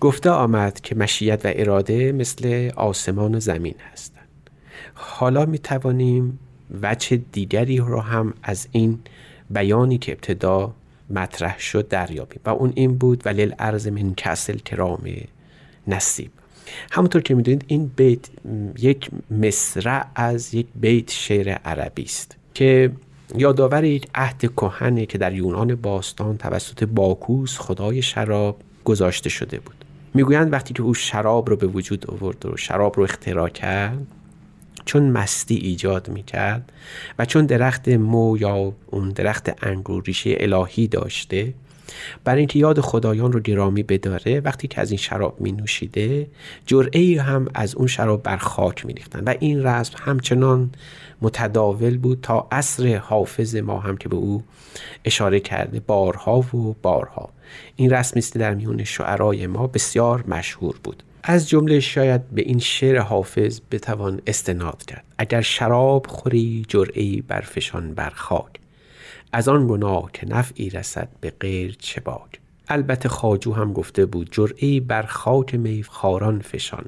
گفته 0.00 0.30
آمد 0.30 0.80
که 0.80 0.94
مشیت 0.94 1.46
و 1.46 1.52
اراده 1.54 2.12
مثل 2.12 2.70
آسمان 2.76 3.34
و 3.34 3.40
زمین 3.40 3.74
هستند. 3.92 4.50
حالا 4.94 5.46
می 5.46 5.58
توانیم 5.58 6.38
وجه 6.82 7.16
دیگری 7.16 7.78
رو 7.78 8.00
هم 8.00 8.34
از 8.42 8.68
این 8.72 8.98
بیانی 9.50 9.98
که 9.98 10.12
ابتدا 10.12 10.74
مطرح 11.10 11.58
شد 11.58 11.88
دریابیم. 11.88 12.40
و 12.44 12.50
اون 12.50 12.72
این 12.74 12.98
بود 12.98 13.22
ولیل 13.24 13.54
ارز 13.58 13.88
من 13.88 14.14
کسل 14.16 14.58
کرام 14.58 15.02
نصیب. 15.86 16.30
همونطور 16.90 17.22
که 17.22 17.34
می‌دونید 17.34 17.64
این 17.66 17.90
بیت 17.96 18.28
یک 18.78 19.10
مصرع 19.30 20.06
از 20.14 20.54
یک 20.54 20.66
بیت 20.74 21.10
شعر 21.10 21.48
عربی 21.48 22.02
است 22.02 22.36
که 22.54 22.92
یادآور 23.36 23.84
یک 23.84 24.08
عهد 24.14 24.40
کهنه 24.56 25.06
که 25.06 25.18
در 25.18 25.32
یونان 25.32 25.74
باستان 25.74 26.36
توسط 26.36 26.84
باکوس 26.84 27.58
خدای 27.58 28.02
شراب 28.02 28.56
گذاشته 28.84 29.30
شده 29.30 29.58
بود. 29.58 29.74
می‌گویند 30.14 30.52
وقتی 30.52 30.74
که 30.74 30.82
او 30.82 30.94
شراب 30.94 31.50
رو 31.50 31.56
به 31.56 31.66
وجود 31.66 32.10
آورد 32.10 32.46
و 32.46 32.56
شراب 32.56 32.96
رو 32.96 33.02
اختراع 33.02 33.48
کرد 33.48 34.06
چون 34.84 35.02
مستی 35.02 35.54
ایجاد 35.54 36.08
می‌کرد 36.08 36.72
و 37.18 37.24
چون 37.24 37.46
درخت 37.46 37.88
مو 37.88 38.36
یا 38.38 38.72
اون 38.86 39.08
درخت 39.08 39.64
انگور 39.66 40.02
ریشه 40.06 40.36
الهی 40.40 40.86
داشته 40.86 41.54
برای 42.24 42.38
اینکه 42.38 42.58
یاد 42.58 42.80
خدایان 42.80 43.32
رو 43.32 43.40
گرامی 43.40 43.82
بداره 43.82 44.40
وقتی 44.40 44.68
که 44.68 44.80
از 44.80 44.90
این 44.90 44.98
شراب 44.98 45.40
می 45.40 45.52
نوشیده 45.52 46.26
جرعه 46.66 47.22
هم 47.22 47.48
از 47.54 47.74
اون 47.74 47.86
شراب 47.86 48.22
بر 48.22 48.36
خاک 48.36 48.86
می 48.86 48.92
ریختن 48.92 49.24
و 49.24 49.34
این 49.40 49.62
رسم 49.62 49.94
همچنان 49.98 50.70
متداول 51.22 51.98
بود 51.98 52.18
تا 52.22 52.48
عصر 52.52 52.96
حافظ 52.96 53.56
ما 53.56 53.80
هم 53.80 53.96
که 53.96 54.08
به 54.08 54.16
او 54.16 54.42
اشاره 55.04 55.40
کرده 55.40 55.80
بارها 55.80 56.38
و 56.38 56.76
بارها. 56.82 57.30
این 57.76 57.90
رسمی 57.90 58.18
است 58.18 58.38
در 58.38 58.54
میون 58.54 58.84
شعرای 58.84 59.46
ما 59.46 59.66
بسیار 59.66 60.24
مشهور 60.28 60.74
بود. 60.84 61.02
از 61.22 61.48
جمله 61.48 61.80
شاید 61.80 62.30
به 62.30 62.42
این 62.42 62.58
شعر 62.58 62.98
حافظ 62.98 63.60
بتوان 63.70 64.20
استناد 64.26 64.84
کرد. 64.86 65.04
اگر 65.18 65.40
شراب 65.40 66.06
خوری 66.06 66.64
جرعی 66.68 67.22
برفشان 67.28 67.94
بر 67.94 68.10
خاک. 68.10 68.63
از 69.34 69.48
آن 69.48 69.66
گناه 69.68 70.10
که 70.12 70.28
نفعی 70.28 70.70
رسد 70.70 71.08
به 71.20 71.32
غیر 71.40 71.76
چه 71.78 72.00
باک 72.00 72.40
البته 72.68 73.08
خاجو 73.08 73.52
هم 73.52 73.72
گفته 73.72 74.06
بود 74.06 74.28
جرعی 74.30 74.80
بر 74.80 75.02
خاک 75.02 75.54
میخاران 75.54 76.40
فشان 76.40 76.84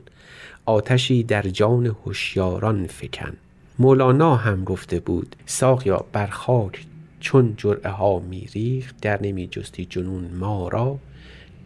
آتشی 0.66 1.22
در 1.22 1.42
جان 1.42 1.86
هوشیاران 1.86 2.86
فکن. 2.86 3.36
مولانا 3.78 4.36
هم 4.36 4.64
گفته 4.64 5.00
بود 5.00 5.36
ساقیا 5.46 6.04
بر 6.12 6.26
خاک 6.26 6.86
چون 7.20 7.54
جرعه 7.56 7.90
ها 7.90 8.18
میریخت 8.18 9.00
در 9.00 9.22
نمی 9.22 9.46
جستی 9.46 9.84
جنون 9.84 10.30
ما 10.34 10.68
را 10.68 10.98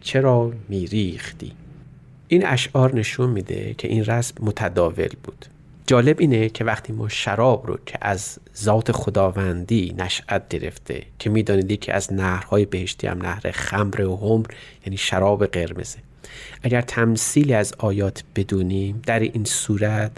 چرا 0.01 0.51
میریختی؟ 0.69 1.51
این 2.27 2.45
اشعار 2.45 2.95
نشون 2.95 3.29
میده 3.29 3.75
که 3.77 3.87
این 3.87 4.05
رسم 4.05 4.45
متداول 4.45 5.09
بود. 5.23 5.45
جالب 5.91 6.19
اینه 6.19 6.49
که 6.49 6.63
وقتی 6.63 6.93
ما 6.93 7.09
شراب 7.09 7.67
رو 7.67 7.77
که 7.85 7.97
از 8.01 8.39
ذات 8.57 8.91
خداوندی 8.91 9.95
نشأت 9.97 10.49
گرفته 10.49 11.03
که 11.19 11.29
می‌دانید 11.29 11.79
که 11.79 11.93
از 11.93 12.13
نهرهای 12.13 12.65
بهشتی 12.65 13.07
هم 13.07 13.21
نهر 13.21 13.51
خمر 13.51 14.01
و 14.01 14.15
همر 14.17 14.45
یعنی 14.85 14.97
شراب 14.97 15.45
قرمزه. 15.45 15.97
اگر 16.63 16.81
تمثیلی 16.81 17.53
از 17.53 17.73
آیات 17.77 18.23
بدونیم 18.35 19.01
در 19.05 19.19
این 19.19 19.43
صورت 19.43 20.11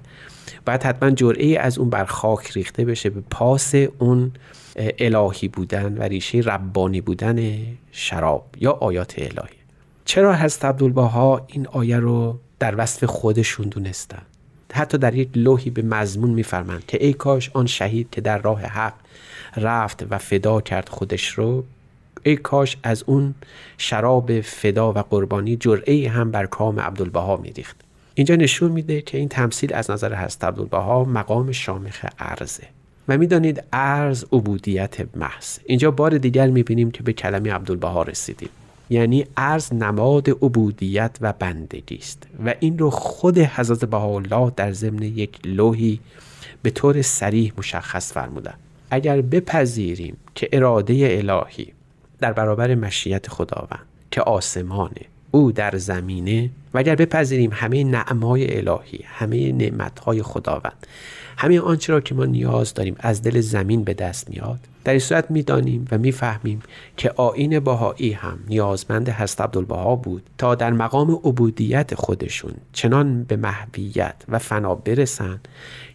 باید 0.65 0.83
حتما 0.83 1.12
جرعه 1.12 1.59
از 1.59 1.77
اون 1.77 1.89
بر 1.89 2.05
خاک 2.05 2.51
ریخته 2.51 2.86
بشه 2.86 3.09
به 3.09 3.21
پاس 3.29 3.75
اون 3.75 4.31
الهی 4.75 5.47
بودن 5.47 5.97
و 5.97 6.03
ریشه 6.03 6.38
ربانی 6.38 7.01
بودن 7.01 7.57
شراب 7.91 8.45
یا 8.59 8.71
آیات 8.71 9.13
الهی. 9.17 9.57
چرا 10.05 10.33
هست 10.33 10.65
عبدالبها 10.65 11.45
این 11.47 11.67
آیه 11.67 11.97
رو 11.97 12.39
در 12.59 12.75
وصف 12.77 13.03
خودشون 13.03 13.67
دونستن؟ 13.67 14.21
حتی 14.73 14.97
در 14.97 15.15
یک 15.15 15.29
لوحی 15.36 15.69
به 15.69 15.81
مضمون 15.81 16.29
میفرمند 16.29 16.86
که 16.86 17.05
ای 17.05 17.13
کاش 17.13 17.51
آن 17.53 17.65
شهید 17.65 18.07
که 18.12 18.21
در 18.21 18.38
راه 18.38 18.62
حق 18.62 18.93
رفت 19.57 20.05
و 20.09 20.17
فدا 20.17 20.62
کرد 20.62 20.89
خودش 20.89 21.27
رو 21.27 21.63
ای 22.23 22.36
کاش 22.36 22.77
از 22.83 23.03
اون 23.07 23.36
شراب 23.77 24.41
فدا 24.41 24.93
و 24.93 24.97
قربانی 24.97 25.55
جرعه 25.55 26.09
هم 26.09 26.31
بر 26.31 26.45
کام 26.45 26.79
عبدالبها 26.79 27.38
میریخت. 27.38 27.75
اینجا 28.13 28.36
نشون 28.36 28.71
میده 28.71 29.01
که 29.01 29.17
این 29.17 29.29
تمثیل 29.29 29.73
از 29.73 29.91
نظر 29.91 30.13
هست 30.13 30.43
عبدالبها 30.43 31.03
مقام 31.03 31.51
شامخ 31.51 32.05
ارزه 32.19 32.67
و 33.07 33.17
می‌دانید 33.17 33.63
ارز 33.73 34.25
عبودیت 34.31 35.15
محض. 35.15 35.59
اینجا 35.65 35.91
بار 35.91 36.17
دیگر 36.17 36.47
می‌بینیم 36.47 36.91
که 36.91 37.03
به 37.03 37.13
کلمه 37.13 37.53
عبدالبها 37.53 38.03
رسیدیم. 38.03 38.49
یعنی 38.93 39.25
ارز 39.38 39.73
نماد 39.73 40.29
عبودیت 40.29 41.17
و 41.21 41.34
بندگی 41.34 41.95
است 41.95 42.27
و 42.45 42.53
این 42.60 42.79
رو 42.79 42.89
خود 42.89 43.38
حضرت 43.38 43.86
بهاءالله 43.86 44.51
در 44.56 44.71
ضمن 44.71 45.03
یک 45.03 45.39
لوحی 45.45 45.99
به 46.63 46.69
طور 46.69 47.01
سریح 47.01 47.53
مشخص 47.58 48.13
فرمودن 48.13 48.53
اگر 48.91 49.21
بپذیریم 49.21 50.17
که 50.36 50.49
اراده 50.51 51.08
الهی 51.12 51.67
در 52.19 52.34
برابر 52.34 52.75
مشیت 52.75 53.29
خداوند 53.29 53.86
که 54.12 54.21
آسمانه 54.21 55.01
او 55.32 55.51
در 55.51 55.77
زمینه 55.77 56.49
و 56.73 56.77
اگر 56.77 56.95
بپذیریم 56.95 57.51
همه 57.53 57.84
نعمای 57.84 58.58
الهی 58.58 58.99
همه 59.06 59.51
نعمتهای 59.51 60.23
خداوند 60.23 60.88
همه 61.38 61.60
آنچه 61.60 61.93
را 61.93 62.01
که 62.01 62.15
ما 62.15 62.25
نیاز 62.25 62.73
داریم 62.73 62.95
از 62.99 63.21
دل 63.21 63.41
زمین 63.41 63.84
به 63.84 63.93
دست 63.93 64.29
میاد 64.29 64.60
در 64.84 64.91
این 64.91 65.00
صورت 65.00 65.32
می‌دانیم 65.32 65.88
و 65.91 65.98
می‌فهمیم 65.98 66.62
که 66.98 67.12
آین 67.15 67.60
باهایی 67.60 68.12
هم 68.12 68.39
نیازمند 68.48 69.10
هست 69.10 69.41
عبدالبها 69.41 69.96
بود 69.96 70.30
تا 70.38 70.56
در 70.56 70.72
مقام 70.72 71.12
عبودیت 71.12 71.96
خودشون 71.96 72.54
چنان 72.74 73.24
به 73.24 73.36
محویت 73.36 74.15
و 74.30 74.39
فنا 74.39 74.76
برسند 74.76 75.48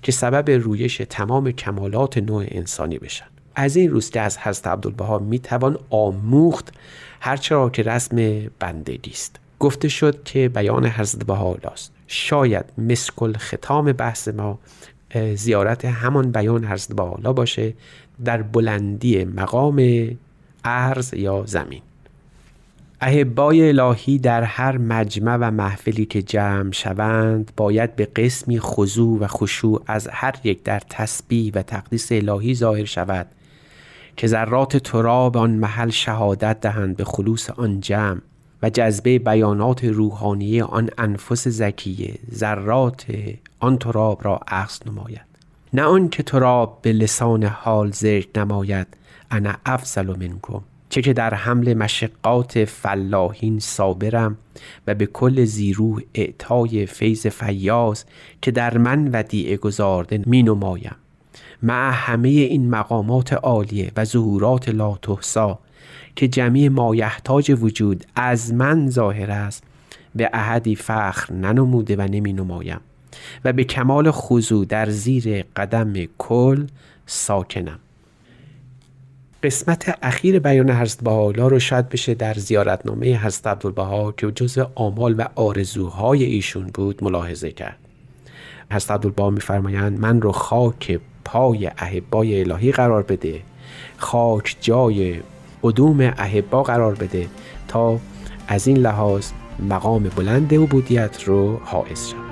که 0.02 0.12
سبب 0.12 0.50
رویش 0.50 1.02
تمام 1.10 1.50
کمالات 1.50 2.18
نوع 2.18 2.44
انسانی 2.48 2.98
بشن. 2.98 3.26
از 3.54 3.76
این 3.76 3.90
روز 3.90 4.10
که 4.10 4.20
از 4.20 4.38
حضرت 4.38 4.66
عبدالبها 4.66 5.18
می‌توان 5.18 5.78
آموخت 5.90 6.72
هرچه 7.20 7.54
را 7.54 7.70
که 7.70 7.82
رسم 7.82 8.46
بندگی 8.58 9.10
است. 9.10 9.36
گفته 9.58 9.88
شد 9.88 10.22
که 10.24 10.48
بیان 10.48 10.86
حضرت 10.86 11.26
بهاءالله 11.26 11.72
است 11.72 11.92
شاید 12.06 12.64
مسکل 12.78 13.32
ختام 13.36 13.92
بحث 13.92 14.28
ما 14.28 14.58
زیارت 15.34 15.84
همان 15.84 16.32
بیان 16.32 16.64
حضرت 16.64 16.96
بهاءالله 16.96 17.32
باشه 17.32 17.74
در 18.24 18.42
بلندی 18.42 19.24
مقام 19.24 20.08
ارز 20.64 21.14
یا 21.14 21.42
زمین. 21.46 21.82
احبای 23.00 23.68
الهی 23.68 24.18
در 24.18 24.42
هر 24.42 24.78
مجمع 24.78 25.36
و 25.36 25.50
محفلی 25.50 26.06
که 26.06 26.22
جمع 26.22 26.72
شوند 26.72 27.52
باید 27.56 27.96
به 27.96 28.06
قسمی 28.06 28.60
خضوع 28.60 29.18
و 29.18 29.26
خشوع 29.26 29.82
از 29.86 30.08
هر 30.12 30.34
یک 30.44 30.62
در 30.62 30.80
تسبیح 30.90 31.52
و 31.54 31.62
تقدیس 31.62 32.12
الهی 32.12 32.54
ظاهر 32.54 32.84
شود 32.84 33.26
که 34.16 34.26
ذرات 34.26 34.76
تراب 34.76 35.36
آن 35.36 35.50
محل 35.50 35.90
شهادت 35.90 36.60
دهند 36.60 36.96
به 36.96 37.04
خلوص 37.04 37.50
آن 37.50 37.80
جمع 37.80 38.20
و 38.62 38.70
جذبه 38.70 39.18
بیانات 39.18 39.84
روحانی 39.84 40.60
آن 40.60 40.90
انفس 40.98 41.48
زکیه 41.48 42.14
ذرات 42.34 43.06
آن 43.60 43.78
تراب 43.78 44.24
را 44.24 44.40
عکس 44.48 44.86
نماید. 44.86 45.27
نه 45.72 46.08
که 46.08 46.22
تراب 46.22 46.78
به 46.82 46.92
لسان 46.92 47.44
حال 47.44 47.90
ذکر 47.90 48.40
نماید 48.40 48.86
انا 49.30 49.52
افضل 49.66 50.06
منکم. 50.06 50.60
چه 50.88 51.02
که 51.02 51.12
در 51.12 51.34
حمل 51.34 51.74
مشقات 51.74 52.64
فلاحین 52.64 53.58
صابرم 53.58 54.36
و 54.86 54.94
به 54.94 55.06
کل 55.06 55.44
زیروح 55.44 56.00
اعطای 56.14 56.86
فیض 56.86 57.26
فیاض 57.26 58.04
که 58.42 58.50
در 58.50 58.78
من 58.78 59.10
ودیعه 59.12 59.56
گذارده 59.56 60.22
می 60.26 60.42
نمایم 60.42 60.96
مع 61.62 61.90
همه 61.92 62.28
این 62.28 62.70
مقامات 62.70 63.32
عالیه 63.32 63.92
و 63.96 64.04
ظهورات 64.04 64.68
لا 64.68 64.98
تحصا 65.02 65.58
که 66.16 66.28
جمعی 66.28 66.68
مایحتاج 66.68 67.56
وجود 67.60 68.04
از 68.16 68.54
من 68.54 68.90
ظاهر 68.90 69.30
است 69.30 69.64
به 70.14 70.30
احدی 70.32 70.76
فخر 70.76 71.32
ننموده 71.32 71.96
و 71.96 72.08
نمی 72.10 72.32
نمایم 72.32 72.80
و 73.44 73.52
به 73.52 73.64
کمال 73.64 74.10
خضوع 74.10 74.64
در 74.64 74.90
زیر 74.90 75.44
قدم 75.56 75.92
کل 76.18 76.66
ساکنم. 77.06 77.78
قسمت 79.42 79.98
اخیر 80.02 80.38
بیان 80.38 80.70
حضرت 80.70 81.04
بهاءالله 81.04 81.48
رو 81.48 81.58
شاید 81.58 81.88
بشه 81.88 82.14
در 82.14 82.34
زیارتنامه 82.34 83.24
حضرت 83.24 83.46
عبدالبها 83.46 84.12
که 84.12 84.30
جزء 84.30 84.64
آمال 84.74 85.14
و 85.18 85.24
آرزوهای 85.34 86.24
ایشون 86.24 86.70
بود 86.74 87.04
ملاحظه 87.04 87.52
کرد. 87.52 87.78
حضرت 88.72 88.90
عبدالبها 88.90 89.30
میفرمایند 89.30 90.00
من 90.00 90.20
رو 90.20 90.32
خاک 90.32 91.00
پای 91.24 91.66
احبای 91.66 92.40
الهی 92.40 92.72
قرار 92.72 93.02
بده. 93.02 93.42
خاک 93.96 94.56
جای 94.60 95.20
قدوم 95.62 96.00
احبا 96.00 96.62
قرار 96.62 96.94
بده 96.94 97.26
تا 97.68 98.00
از 98.48 98.66
این 98.66 98.76
لحاظ 98.76 99.30
مقام 99.68 100.02
بلند 100.02 100.54
عبودیت 100.54 101.22
رو 101.24 101.60
حائز 101.64 102.06
شد 102.06 102.27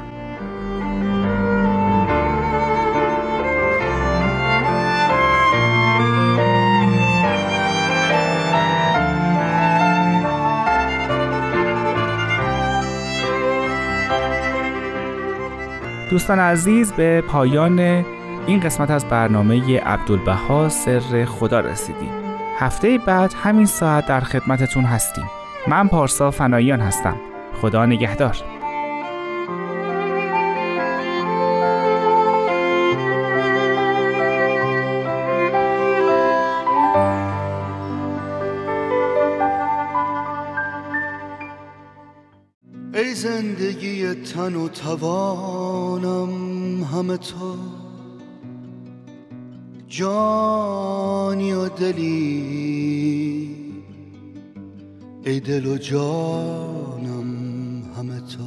دوستان 16.10 16.38
عزیز 16.38 16.92
به 16.92 17.20
پایان 17.20 17.78
این 18.46 18.60
قسمت 18.60 18.90
از 18.90 19.04
برنامه 19.04 19.80
عبدالبها 19.80 20.68
سر 20.68 21.24
خدا 21.24 21.60
رسیدیم. 21.60 22.10
هفته 22.58 22.98
بعد 22.98 23.34
همین 23.42 23.66
ساعت 23.66 24.06
در 24.06 24.20
خدمتتون 24.20 24.84
هستیم. 24.84 25.24
من 25.68 25.88
پارسا 25.88 26.30
فناییان 26.30 26.80
هستم. 26.80 27.16
خدا 27.60 27.86
نگهدار. 27.86 28.36
ای 42.94 43.14
زندگی 43.14 44.14
تن 44.14 44.54
و 44.54 44.68
توانم 44.68 45.65
همه 46.96 47.16
تو 47.16 47.56
جانی 49.88 51.52
و 51.52 51.68
دلی. 51.68 53.56
ای 55.24 55.40
دل 55.40 55.66
و 55.66 55.78
جانم 55.78 57.26
همه 57.96 58.20
تو. 58.20 58.44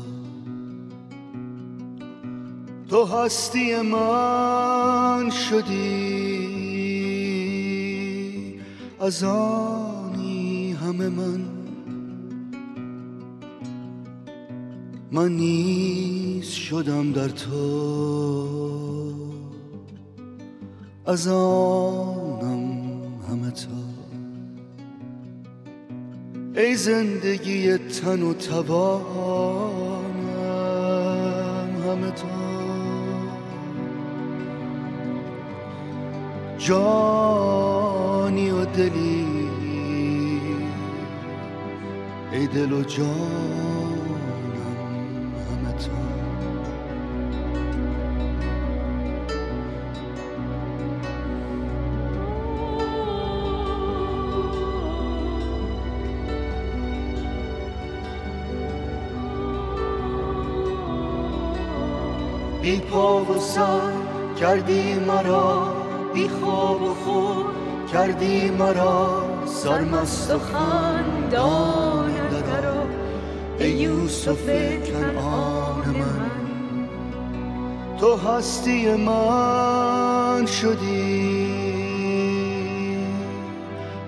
تو 2.89 3.05
هستی 3.05 3.81
من 3.81 5.29
شدی 5.29 6.59
از 8.99 9.23
آنی 9.23 10.71
همه 10.71 11.09
من. 11.09 11.59
من 15.12 15.32
نیز 15.32 16.45
شدم 16.45 17.12
در 17.12 17.28
تو. 17.30 18.89
از 21.06 21.28
آنم 21.28 22.82
همه 23.30 23.52
تو 23.52 23.69
ای 26.56 26.76
زندگی 26.76 27.78
تن 27.78 28.22
و 28.22 28.34
توانم 28.34 29.00
همه 31.88 32.12
تو 32.12 32.28
جانی 36.58 38.50
و 38.50 38.65
دلی 38.65 39.26
ای 42.32 42.48
دل 42.48 42.72
و 42.74 42.84
جان. 42.84 43.88
پا 62.91 63.23
و 63.23 63.39
سر 63.39 63.91
کردی 64.39 64.93
مرا 64.93 65.73
بی 66.13 66.30
خواب 66.30 66.82
و 66.82 66.93
خور 66.93 67.45
کردی 67.93 68.49
مرا. 68.49 69.30
سرمست 69.45 70.32
و 70.32 70.39
خندان 70.39 72.12
درا 72.30 72.84
ای 73.60 73.69
یوسف 73.69 74.45
کنعان 74.86 75.86
من. 75.88 76.30
تو 77.99 78.15
هستی 78.17 78.95
من 78.95 80.45
شدی 80.45 81.49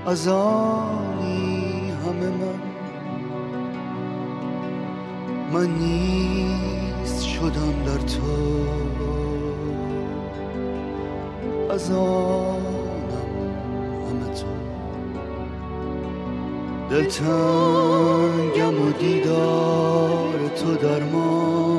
از 0.07 0.27
آنی 0.27 1.91
همه 2.05 2.29
من. 2.29 2.59
من 5.53 5.67
نیست. 5.67 6.70
شدم 7.41 7.83
در 7.85 7.97
تو. 7.97 8.21
از 11.69 11.91
آنم 11.91 13.31
همه 14.09 14.33
تو. 14.33 14.45
دلتنگم 16.89 18.87
و 18.87 18.91
دیدار 18.99 20.49
تو 20.55 20.75
درمان 20.75 21.70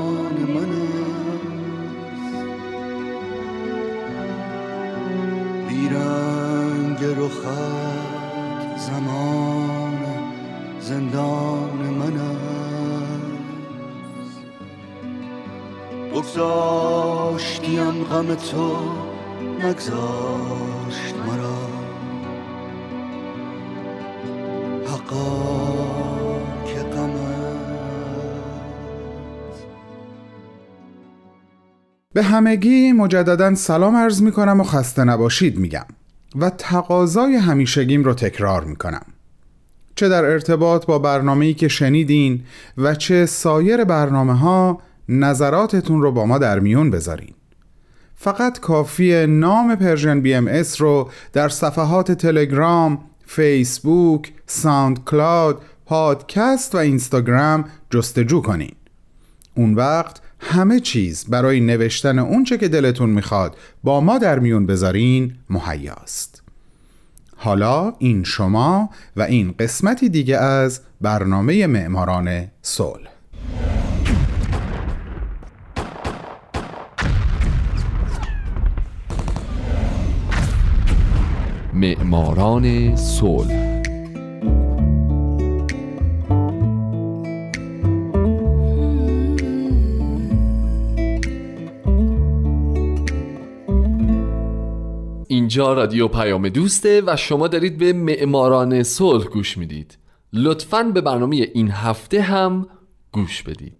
غم 18.05 18.35
تو 18.35 18.77
نگذاشت 19.59 21.15
مرا. 21.27 21.73
حقا 24.87 25.63
به 32.15 32.23
همگی 32.23 32.93
مجددا 32.93 33.55
سلام 33.55 33.97
عرض 33.97 34.23
می 34.23 34.33
کنم 34.33 34.61
و 34.61 34.65
خسته 34.65 35.05
نباشید 35.05 35.59
میگم 35.59 35.87
و 36.37 36.51
تقاضای 36.51 37.35
همیشگیم 37.37 38.05
رو 38.05 38.15
تکرار 38.15 38.65
می 38.65 38.77
کنم 38.77 39.07
چه 39.95 40.09
در 40.09 40.25
ارتباط 40.25 40.87
با 40.87 40.99
برنامه‌ای 40.99 41.55
که 41.55 41.69
شنیدین 41.69 42.45
و 42.79 42.95
چه 42.95 43.27
سایر 43.27 43.85
برنامه 43.85 44.39
ها 44.39 44.81
نظراتتون 45.09 46.03
رو 46.03 46.13
با 46.13 46.27
ما 46.27 46.39
در 46.39 46.59
میون 46.61 46.91
بذارین. 46.91 47.35
فقط 48.25 48.61
کافیه 48.61 49.27
نام 49.27 49.75
Persian 49.75 50.21
BMS 50.21 50.81
رو 50.81 51.11
در 51.33 51.49
صفحات 51.49 52.13
تلگرام، 52.13 52.99
فیسبوک، 53.27 54.33
SoundCloud، 54.47 55.59
پادکست 55.87 56.75
و 56.75 56.79
اینستاگرام 56.79 57.65
جستجو 57.91 58.43
کنین. 58.43 58.75
اون 59.55 59.75
وقت 59.75 60.21
همه 60.41 60.81
چیز 60.81 61.25
برای 61.29 61.61
نوشتن 61.61 62.19
اونچه 62.19 62.59
که 62.59 62.69
دلتون 62.69 63.11
می‌خواد 63.11 63.57
با 63.85 64.01
ما 64.01 64.19
در 64.19 64.39
میون 64.39 64.67
بذارین 64.67 65.35
مهیاست. 65.51 66.43
حالا 67.37 67.95
این 67.99 68.25
شما 68.25 68.91
و 69.17 69.23
این 69.23 69.55
قسمتی 69.59 70.09
دیگه 70.09 70.37
از 70.37 70.81
برنامه 71.01 71.67
معماران 71.67 72.47
صلح. 72.63 73.09
معماران 81.75 82.97
صلح. 82.97 83.83
اینجا 95.29 95.73
رادیو 95.73 96.09
پیام 96.09 96.49
دوسته 96.49 97.03
و 97.07 97.17
شما 97.17 97.49
دارید 97.49 97.79
به 97.79 97.93
معماران 97.93 98.83
صلح 98.83 99.25
گوش 99.25 99.59
می‌دید. 99.59 99.99
لطفا 100.33 100.83
به 100.83 101.01
برنامه 101.01 101.37
این 101.55 101.71
هفته 101.71 102.21
هم 102.21 102.67
گوش 103.13 103.43
بدید. 103.43 103.77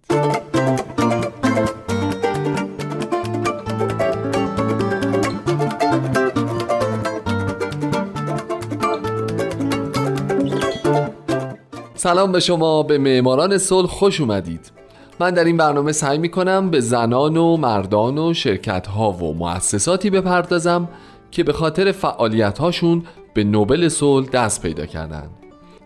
سلام 12.03 12.31
به 12.31 12.39
شما 12.39 12.83
به 12.83 12.97
معماران 12.97 13.57
صلح 13.57 13.87
خوش 13.87 14.21
اومدید. 14.21 14.71
من 15.19 15.31
در 15.31 15.43
این 15.43 15.57
برنامه 15.57 15.91
سعی 15.91 16.17
می 16.17 16.29
کنم 16.29 16.69
به 16.69 16.79
زنان 16.79 17.37
و 17.37 17.57
مردان 17.57 18.17
و 18.17 18.33
شرکت 18.33 18.87
ها 18.87 19.11
و 19.11 19.33
مؤسساتی 19.33 20.09
بپردازم 20.09 20.89
که 21.31 21.43
به 21.43 21.53
خاطر 21.53 21.91
فعالیت 21.91 22.59
هاشون 22.59 23.03
به 23.33 23.43
نوبل 23.43 23.89
صلح 23.89 24.29
دست 24.29 24.61
پیدا 24.61 24.85
کردن. 24.85 25.29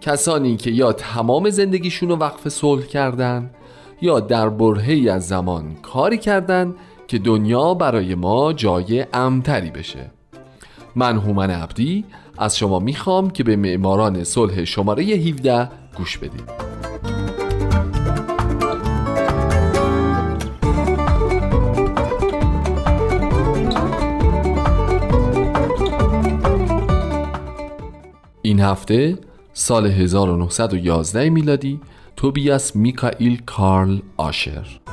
کسانی 0.01 0.57
که 0.57 0.71
یا 0.71 0.93
تمام 0.93 1.49
زندگیشون 1.49 2.09
رو 2.09 2.15
وقف 2.15 2.49
صلح 2.49 2.85
کردن 2.85 3.49
یا 4.01 4.19
در 4.19 4.49
برهی 4.49 5.09
از 5.09 5.27
زمان 5.27 5.75
کاری 5.81 6.17
کردن 6.17 6.75
که 7.07 7.17
دنیا 7.17 7.73
برای 7.73 8.15
ما 8.15 8.53
جای 8.53 9.05
امتری 9.13 9.71
بشه. 9.71 10.11
من 10.95 11.17
هومن 11.17 11.49
عبدی 11.51 12.05
از 12.37 12.57
شما 12.57 12.79
می‌خوام 12.79 13.29
که 13.29 13.43
به 13.43 13.55
معماران 13.55 14.23
صلح 14.23 14.63
شماره 14.65 15.03
17 15.03 15.69
گوش 15.97 16.17
بدید. 16.17 16.67
این 28.41 28.59
هفته 28.59 29.17
سال 29.53 29.87
1911 29.87 31.29
میلادی 31.29 31.79
توبیاس 32.15 32.75
میکائیل 32.75 33.41
کارل 33.45 33.99
آشر. 34.17 34.86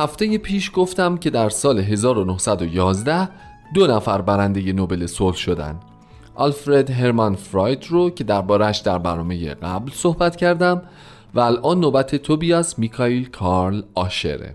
هفته 0.00 0.38
پیش 0.38 0.70
گفتم 0.74 1.16
که 1.16 1.30
در 1.30 1.48
سال 1.48 1.78
1911 1.78 3.28
دو 3.74 3.86
نفر 3.86 4.20
برنده 4.20 4.72
نوبل 4.72 5.06
صلح 5.06 5.36
شدن 5.36 5.80
آلفرد 6.34 6.90
هرمان 6.90 7.34
فراید 7.34 7.86
رو 7.88 8.10
که 8.10 8.24
دربارش 8.24 8.78
در 8.78 8.98
برنامه 8.98 9.54
قبل 9.54 9.92
صحبت 9.92 10.36
کردم 10.36 10.82
و 11.34 11.40
الان 11.40 11.80
نوبت 11.80 12.16
توبیاس 12.16 12.78
میکایل 12.78 13.28
کارل 13.28 13.82
آشره 13.94 14.54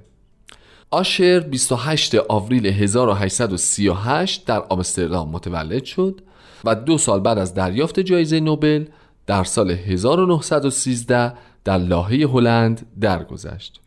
آشر 0.92 1.40
28 1.40 2.16
آوریل 2.16 2.66
1838 2.66 4.46
در 4.46 4.64
آمستردام 4.70 5.30
متولد 5.30 5.84
شد 5.84 6.22
و 6.64 6.76
دو 6.76 6.98
سال 6.98 7.20
بعد 7.20 7.38
از 7.38 7.54
دریافت 7.54 8.00
جایزه 8.00 8.40
نوبل 8.40 8.86
در 9.28 9.44
سال 9.44 9.72
1913 9.72 11.34
در 11.64 11.78
لاهه 11.78 12.16
هلند 12.16 12.86
درگذشت. 13.02 13.85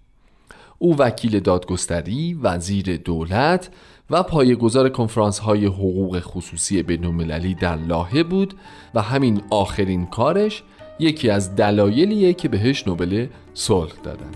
او 0.79 0.97
وکیل 0.97 1.41
دادگستری، 1.41 2.35
وزیر 2.43 2.97
دولت 2.97 3.71
و 4.11 4.23
پایه‌گذار 4.23 4.89
کنفرانس 4.89 5.39
های 5.39 5.67
حقوق 5.67 6.21
خصوصی 6.21 6.83
بین‌المللی 6.83 7.55
در 7.55 7.77
لاهه 7.77 8.23
بود 8.23 8.55
و 8.95 9.03
همین 9.03 9.43
آخرین 9.51 10.07
کارش 10.07 10.63
یکی 10.99 11.31
از 11.31 11.57
دلایلیه 11.57 12.33
که 12.33 12.49
بهش 12.49 12.87
نوبل 12.87 13.27
صلح 13.55 13.93
دادن. 14.03 14.31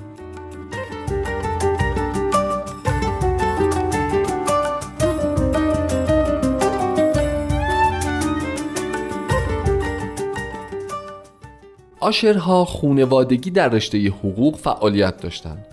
آشرها 12.00 12.64
خونوادگی 12.64 13.50
در 13.50 13.68
رشته 13.68 14.08
حقوق 14.08 14.56
فعالیت 14.56 15.20
داشتند. 15.20 15.71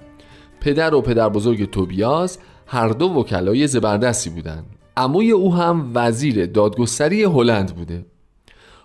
پدر 0.62 0.94
و 0.94 1.02
پدر 1.02 1.30
بزرگ 1.30 1.70
توبیاس 1.70 2.38
هر 2.68 2.90
دو 2.90 3.06
وکلای 3.06 3.68
زبردستی 3.68 4.30
بودند. 4.30 4.66
عموی 4.98 5.32
او 5.32 5.56
هم 5.56 5.92
وزیر 5.94 6.46
دادگستری 6.46 7.24
هلند 7.24 7.76
بوده. 7.76 8.06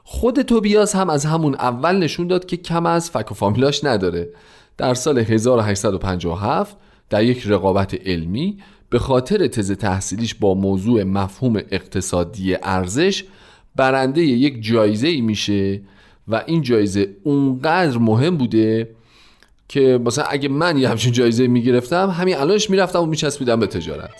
خود 0.04 0.42
توبیاس 0.42 0.96
هم 0.96 1.10
از 1.10 1.24
همون 1.24 1.54
اول 1.54 1.96
نشون 1.96 2.26
داد 2.26 2.46
که 2.46 2.56
کم 2.56 2.86
از 2.86 3.10
فک 3.10 3.30
و 3.30 3.34
فامیلاش 3.34 3.84
نداره. 3.84 4.28
در 4.76 4.94
سال 4.94 5.18
1857 5.18 6.76
در 7.10 7.24
یک 7.24 7.42
رقابت 7.46 8.06
علمی 8.06 8.58
به 8.90 8.98
خاطر 8.98 9.46
تز 9.46 9.72
تحصیلیش 9.72 10.34
با 10.34 10.54
موضوع 10.54 11.02
مفهوم 11.02 11.56
اقتصادی 11.56 12.56
ارزش 12.62 13.24
برنده 13.76 14.22
یک 14.22 14.64
جایزه 14.64 15.08
ای 15.08 15.20
میشه 15.20 15.80
و 16.28 16.42
این 16.46 16.62
جایزه 16.62 17.08
اونقدر 17.24 17.98
مهم 17.98 18.36
بوده 18.36 18.88
که 19.68 20.00
مثلا 20.04 20.24
اگه 20.24 20.48
من 20.48 20.78
یه 20.78 20.88
همچین 20.88 21.12
جایزه 21.12 21.46
می‌گرفتم 21.46 22.10
همین 22.10 22.36
الانش 22.36 22.70
می‌رفتم 22.70 23.02
و 23.02 23.06
میچسبیدم 23.06 23.60
به 23.60 23.66
تجارت. 23.66 24.10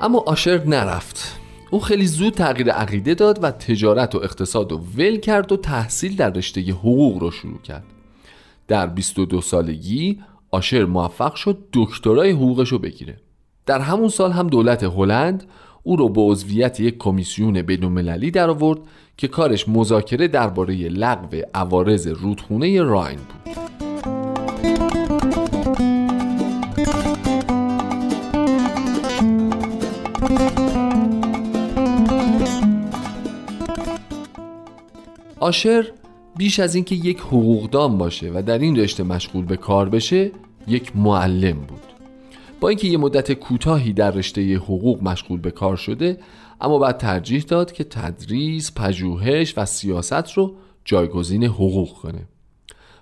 اما 0.00 0.18
آشر 0.18 0.64
نرفت. 0.64 1.36
او 1.70 1.80
خیلی 1.80 2.06
زود 2.06 2.34
تغییر 2.34 2.70
عقیده 2.70 3.14
داد 3.14 3.38
و 3.42 3.50
تجارت 3.50 4.14
و 4.14 4.18
اقتصاد 4.18 4.72
رو 4.72 4.78
ول 4.78 5.16
کرد 5.16 5.52
و 5.52 5.56
تحصیل 5.56 6.16
در 6.16 6.30
رشته 6.30 6.60
حقوق 6.60 7.18
رو 7.18 7.30
شروع 7.30 7.60
کرد. 7.62 7.84
در 8.68 8.86
22 8.86 9.40
سالگی 9.40 10.20
آشر 10.50 10.84
موفق 10.84 11.34
شد 11.34 11.58
دکترای 11.72 12.30
حقوقش 12.30 12.68
رو 12.68 12.78
بگیره. 12.78 13.16
در 13.66 13.80
همون 13.80 14.08
سال 14.08 14.32
هم 14.32 14.46
دولت 14.46 14.82
هلند 14.82 15.44
او 15.82 15.96
رو 15.96 16.08
به 16.08 16.20
عضویت 16.20 16.80
یک 16.80 16.98
کمیسیون 16.98 17.62
بین‌المللی 17.62 18.30
در 18.30 18.50
آورد 18.50 18.78
که 19.16 19.28
کارش 19.28 19.68
مذاکره 19.68 20.28
درباره 20.28 20.74
لغو 20.74 21.36
عوارض 21.54 22.06
رودخونه 22.06 22.82
راین 22.82 23.18
بود. 23.18 23.56
آشر 35.40 35.86
بیش 36.36 36.60
از 36.60 36.74
اینکه 36.74 36.94
یک 36.94 37.20
حقوقدان 37.20 37.98
باشه 37.98 38.30
و 38.34 38.42
در 38.42 38.58
این 38.58 38.76
رشته 38.76 39.02
مشغول 39.02 39.44
به 39.44 39.56
کار 39.56 39.88
بشه 39.88 40.30
یک 40.66 40.96
معلم 40.96 41.58
بود. 41.58 41.89
با 42.60 42.68
اینکه 42.68 42.88
یه 42.88 42.98
مدت 42.98 43.32
کوتاهی 43.32 43.92
در 43.92 44.10
رشته 44.10 44.56
حقوق 44.56 45.02
مشغول 45.02 45.40
به 45.40 45.50
کار 45.50 45.76
شده 45.76 46.18
اما 46.60 46.78
بعد 46.78 46.96
ترجیح 46.96 47.42
داد 47.42 47.72
که 47.72 47.84
تدریس، 47.84 48.72
پژوهش 48.74 49.54
و 49.56 49.64
سیاست 49.64 50.32
رو 50.32 50.54
جایگزین 50.84 51.44
حقوق 51.44 51.92
کنه. 51.92 52.28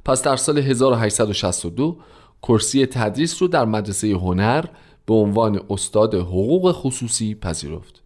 پس 0.05 0.23
در 0.23 0.37
سال 0.37 0.59
1862 0.59 1.97
کرسی 2.43 2.87
تدریس 2.87 3.43
رو 3.43 3.49
در 3.49 3.65
مدرسه 3.65 4.09
هنر 4.09 4.65
به 5.07 5.15
عنوان 5.15 5.61
استاد 5.71 6.15
حقوق 6.15 6.73
خصوصی 6.73 7.35
پذیرفت. 7.35 8.03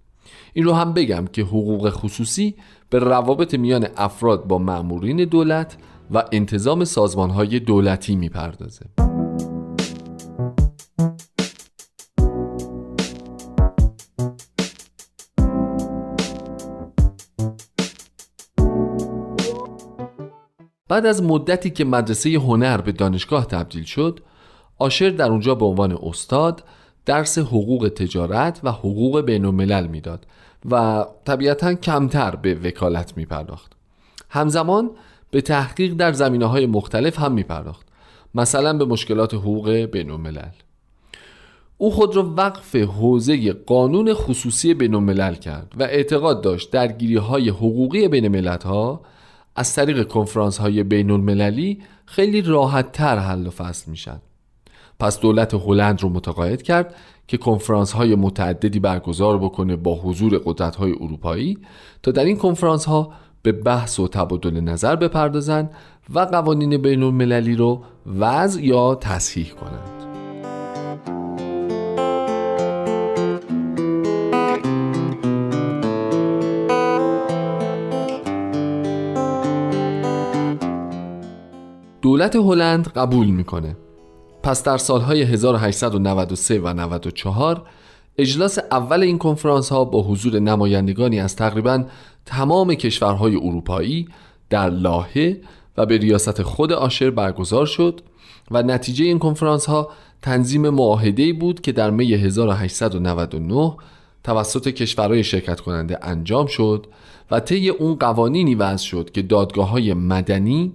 این 0.52 0.64
رو 0.64 0.72
هم 0.72 0.92
بگم 0.92 1.26
که 1.32 1.42
حقوق 1.42 1.90
خصوصی 1.90 2.54
به 2.90 2.98
روابط 2.98 3.54
میان 3.54 3.86
افراد 3.96 4.46
با 4.46 4.58
مأمورین 4.58 5.24
دولت 5.24 5.76
و 6.10 6.24
انتظام 6.32 6.84
سازمانهای 6.84 7.60
دولتی 7.60 8.16
می‌پردازه. 8.16 9.11
بعد 20.92 21.06
از 21.06 21.22
مدتی 21.22 21.70
که 21.70 21.84
مدرسه 21.84 22.30
هنر 22.30 22.80
به 22.80 22.92
دانشگاه 22.92 23.46
تبدیل 23.46 23.84
شد 23.84 24.20
آشر 24.78 25.10
در 25.10 25.30
اونجا 25.30 25.54
به 25.54 25.64
عنوان 25.64 25.98
استاد 26.02 26.64
درس 27.06 27.38
حقوق 27.38 27.92
تجارت 27.96 28.60
و 28.62 28.72
حقوق 28.72 29.20
بین 29.20 29.44
الملل 29.44 29.86
می‌داد 29.86 30.26
و 30.70 31.06
طبیعتا 31.24 31.74
کمتر 31.74 32.36
به 32.36 32.54
وکالت 32.54 33.16
می 33.16 33.26
پرداخت 33.26 33.72
همزمان 34.30 34.90
به 35.30 35.40
تحقیق 35.40 35.92
در 35.94 36.12
زمینه 36.12 36.46
های 36.46 36.66
مختلف 36.66 37.18
هم 37.18 37.32
می 37.32 37.42
پرداخت 37.42 37.86
مثلا 38.34 38.72
به 38.72 38.84
مشکلات 38.84 39.34
حقوق 39.34 39.70
بین 39.70 40.10
الملل 40.10 40.52
او 41.78 41.90
خود 41.90 42.16
را 42.16 42.34
وقف 42.36 42.76
حوزه 42.76 43.52
قانون 43.52 44.14
خصوصی 44.14 44.74
بین 44.74 44.94
الملل 44.94 45.34
کرد 45.34 45.72
و 45.78 45.82
اعتقاد 45.82 46.42
داشت 46.42 46.70
درگیری 46.70 47.16
های 47.16 47.48
حقوقی 47.48 48.08
بین 48.08 48.28
ملت 48.28 48.64
ها 48.64 49.00
از 49.56 49.74
طریق 49.74 50.08
کنفرانس 50.08 50.58
های 50.58 50.82
بین 50.82 51.10
المللی 51.10 51.82
خیلی 52.04 52.42
راحت 52.42 52.92
تر 52.92 53.18
حل 53.18 53.46
و 53.46 53.50
فصل 53.50 53.90
میشن 53.90 54.20
پس 55.00 55.20
دولت 55.20 55.54
هلند 55.54 56.02
رو 56.02 56.08
متقاعد 56.08 56.62
کرد 56.62 56.94
که 57.26 57.36
کنفرانس 57.36 57.92
های 57.92 58.14
متعددی 58.14 58.80
برگزار 58.80 59.38
بکنه 59.38 59.76
با 59.76 59.94
حضور 59.94 60.40
قدرت 60.44 60.76
های 60.76 60.92
اروپایی 60.92 61.58
تا 62.02 62.10
در 62.10 62.24
این 62.24 62.36
کنفرانس 62.36 62.84
ها 62.84 63.12
به 63.42 63.52
بحث 63.52 64.00
و 64.00 64.08
تبادل 64.08 64.60
نظر 64.60 64.96
بپردازند 64.96 65.70
و 66.14 66.20
قوانین 66.20 66.82
بین 66.82 67.02
المللی 67.02 67.56
رو 67.56 67.84
وضع 68.18 68.62
یا 68.62 68.94
تصحیح 68.94 69.50
کنند. 69.50 70.01
دولت 82.12 82.36
هلند 82.36 82.88
قبول 82.88 83.26
می‌کنه. 83.26 83.76
پس 84.42 84.62
در 84.62 84.78
سالهای 84.78 85.22
1893 85.22 86.60
و 86.60 86.72
94 86.72 87.62
اجلاس 88.18 88.58
اول 88.58 89.02
این 89.02 89.18
کنفرانس 89.18 89.68
ها 89.68 89.84
با 89.84 90.02
حضور 90.02 90.38
نمایندگانی 90.38 91.20
از 91.20 91.36
تقریبا 91.36 91.84
تمام 92.26 92.74
کشورهای 92.74 93.36
اروپایی 93.36 94.08
در 94.50 94.70
لاهه 94.70 95.40
و 95.76 95.86
به 95.86 95.98
ریاست 95.98 96.42
خود 96.42 96.72
آشر 96.72 97.10
برگزار 97.10 97.66
شد 97.66 98.00
و 98.50 98.62
نتیجه 98.62 99.04
این 99.04 99.18
کنفرانس 99.18 99.66
ها 99.66 99.90
تنظیم 100.22 100.68
معاهده 100.68 101.32
بود 101.32 101.60
که 101.60 101.72
در 101.72 101.90
می 101.90 102.14
1899 102.14 103.74
توسط 104.24 104.68
کشورهای 104.68 105.24
شرکت 105.24 105.60
کننده 105.60 105.98
انجام 106.02 106.46
شد 106.46 106.86
و 107.30 107.40
طی 107.40 107.68
اون 107.68 107.94
قوانینی 107.94 108.54
وضع 108.54 108.84
شد 108.84 109.10
که 109.10 109.22
دادگاه 109.22 109.68
های 109.68 109.94
مدنی 109.94 110.72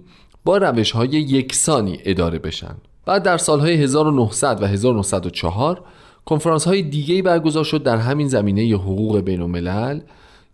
با 0.48 0.56
روش 0.56 0.90
های 0.90 1.08
یکسانی 1.08 1.98
اداره 2.04 2.38
بشن. 2.38 2.74
بعد 3.06 3.22
در 3.22 3.36
سالهای 3.36 3.74
1900 3.74 4.62
و 4.62 4.66
1904 4.66 5.80
کنفرانس 6.24 6.64
های 6.64 6.82
دیگه 6.82 7.22
برگزار 7.22 7.64
شد 7.64 7.82
در 7.82 7.96
همین 7.96 8.28
زمینه 8.28 8.74
حقوق 8.74 9.20
بین 9.20 9.42
الملل 9.42 10.00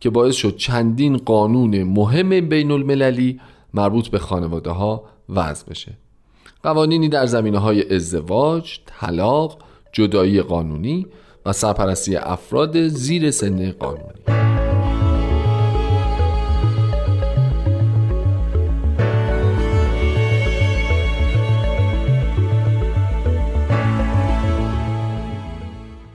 که 0.01 0.11
باعث 0.11 0.35
شد 0.35 0.57
چندین 0.57 1.17
قانون 1.17 1.83
مهم 1.83 2.49
بین 2.49 2.71
المللی 2.71 3.41
مربوط 3.75 4.09
به 4.09 4.19
خانواده 4.19 4.71
ها 4.71 5.05
وضع 5.29 5.71
بشه. 5.71 5.93
قوانینی 6.63 7.09
در 7.09 7.27
زمینه 7.27 7.59
های 7.59 7.95
ازدواج، 7.95 8.79
طلاق، 8.87 9.59
جدایی 9.93 10.43
قانونی 10.43 11.07
و 11.47 11.53
سرپرستی 11.53 12.17
افراد 12.17 12.89
زیر 12.89 13.31
سن 13.31 13.71
قانونی. 13.71 14.44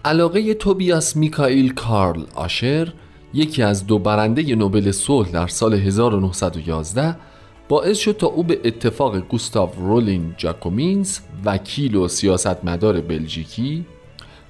علاقه 0.09 0.53
توبیاس 0.53 1.15
میکائیل 1.15 1.73
کارل 1.73 2.23
آشر 2.35 2.93
یکی 3.33 3.63
از 3.63 3.87
دو 3.87 3.99
برنده 3.99 4.55
نوبل 4.55 4.91
صلح 4.91 5.31
در 5.31 5.47
سال 5.47 5.73
1911 5.73 7.15
باعث 7.67 7.97
شد 7.97 8.11
تا 8.17 8.27
او 8.27 8.43
به 8.43 8.59
اتفاق 8.63 9.19
گوستاو 9.19 9.69
رولین 9.77 10.33
جاکومینز 10.37 11.19
وکیل 11.45 11.95
و 11.95 12.07
سیاستمدار 12.07 13.01
بلژیکی 13.01 13.85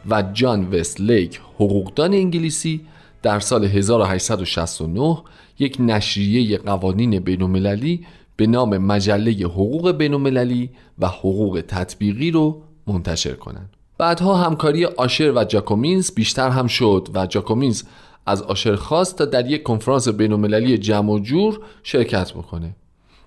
و 0.10 0.24
جان 0.34 0.70
وست 0.70 1.01
لیک 1.01 1.41
حقوقدان 1.55 2.14
انگلیسی 2.14 2.82
در 3.22 3.39
سال 3.39 3.66
1869 3.66 5.18
یک 5.60 5.78
نشریه 5.80 6.57
قوانین 6.57 7.20
بینالمللی 7.20 8.05
به 8.36 8.47
نام 8.47 8.78
مجله 8.78 9.32
حقوق 9.32 9.91
بینالمللی 9.91 10.70
و 10.99 11.07
حقوق 11.07 11.64
تطبیقی 11.68 12.32
رو 12.32 12.62
منتشر 12.88 13.34
کنند. 13.34 13.78
بعدها 14.00 14.36
همکاری 14.36 14.86
آشر 14.86 15.32
و 15.36 15.43
جاکومینز 15.43 16.12
بیشتر 16.12 16.50
هم 16.50 16.68
شد 16.68 17.08
و 17.14 17.26
جاکومینز 17.26 17.84
از 18.26 18.41
آشر 18.41 18.76
خواست 18.76 19.18
تا 19.18 19.26
در 19.26 19.52
یک 19.52 19.64
کنفرانس 19.64 20.08
بینالمللی 20.08 20.78
جمع 20.78 21.14
و 21.14 21.20
جور 21.20 21.60
شرکت 21.84 22.34
بکنه. 22.34 22.76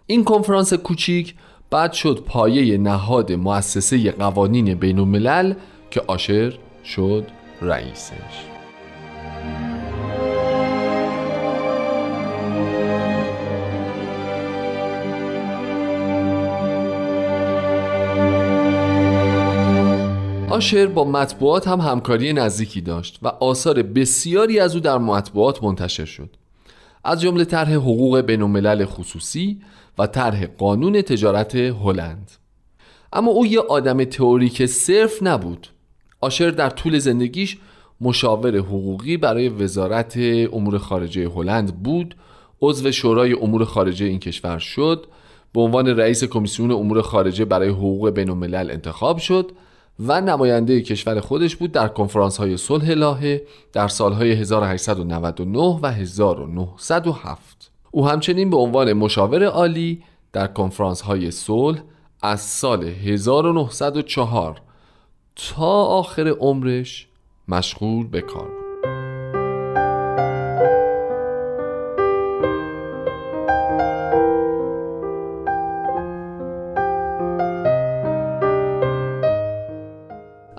این 0.06 0.24
کنفرانس 0.24 0.74
کوچیک 0.74 1.34
بعد 1.70 1.92
شد 1.92 2.24
پایه 2.26 2.78
نهاد 2.78 3.32
مؤسسه 3.32 4.10
قوانین 4.10 4.74
بین 4.74 5.56
که 5.90 6.02
آشر 6.06 6.58
شد 6.84 7.24
رئیسش. 7.62 8.51
آشر 20.52 20.86
با 20.86 21.04
مطبوعات 21.04 21.68
هم 21.68 21.80
همکاری 21.80 22.32
نزدیکی 22.32 22.80
داشت 22.80 23.18
و 23.22 23.28
آثار 23.28 23.82
بسیاری 23.82 24.60
از 24.60 24.74
او 24.74 24.80
در 24.80 24.98
مطبوعات 24.98 25.64
منتشر 25.64 26.04
شد. 26.04 26.36
از 27.04 27.20
جمله 27.20 27.44
طرح 27.44 27.72
حقوق 27.72 28.20
بین 28.20 28.84
خصوصی 28.84 29.60
و 29.98 30.06
طرح 30.06 30.46
قانون 30.46 31.02
تجارت 31.02 31.54
هلند. 31.54 32.30
اما 33.12 33.30
او 33.30 33.46
یه 33.46 33.60
آدم 33.60 34.04
تئوریک 34.04 34.66
صرف 34.66 35.22
نبود. 35.22 35.68
آشر 36.20 36.50
در 36.50 36.70
طول 36.70 36.98
زندگیش 36.98 37.58
مشاور 38.00 38.56
حقوقی 38.56 39.16
برای 39.16 39.48
وزارت 39.48 40.14
امور 40.52 40.78
خارجه 40.78 41.28
هلند 41.28 41.82
بود. 41.82 42.16
عضو 42.62 42.90
شورای 42.90 43.32
امور 43.32 43.64
خارجه 43.64 44.06
این 44.06 44.18
کشور 44.18 44.58
شد. 44.58 45.06
به 45.54 45.60
عنوان 45.60 45.86
رئیس 45.88 46.24
کمیسیون 46.24 46.70
امور 46.70 47.02
خارجه 47.02 47.44
برای 47.44 47.68
حقوق 47.68 48.10
بین 48.10 48.54
انتخاب 48.54 49.18
شد. 49.18 49.52
و 50.00 50.20
نماینده 50.20 50.80
کشور 50.80 51.20
خودش 51.20 51.56
بود 51.56 51.72
در 51.72 51.88
کنفرانس 51.88 52.36
های 52.36 52.56
صلح 52.56 52.90
لاهه 52.90 53.42
در 53.72 53.88
سالهای 53.88 54.32
1899 54.32 55.78
و 55.82 55.86
1907 55.86 57.70
او 57.90 58.08
همچنین 58.08 58.50
به 58.50 58.56
عنوان 58.56 58.92
مشاور 58.92 59.44
عالی 59.44 60.02
در 60.32 60.46
کنفرانس 60.46 61.00
های 61.00 61.30
صلح 61.30 61.82
از 62.22 62.40
سال 62.40 62.84
1904 62.84 64.60
تا 65.36 65.84
آخر 65.84 66.28
عمرش 66.28 67.08
مشغول 67.48 68.06
به 68.06 68.20
کار 68.20 68.48
بود. 68.48 68.61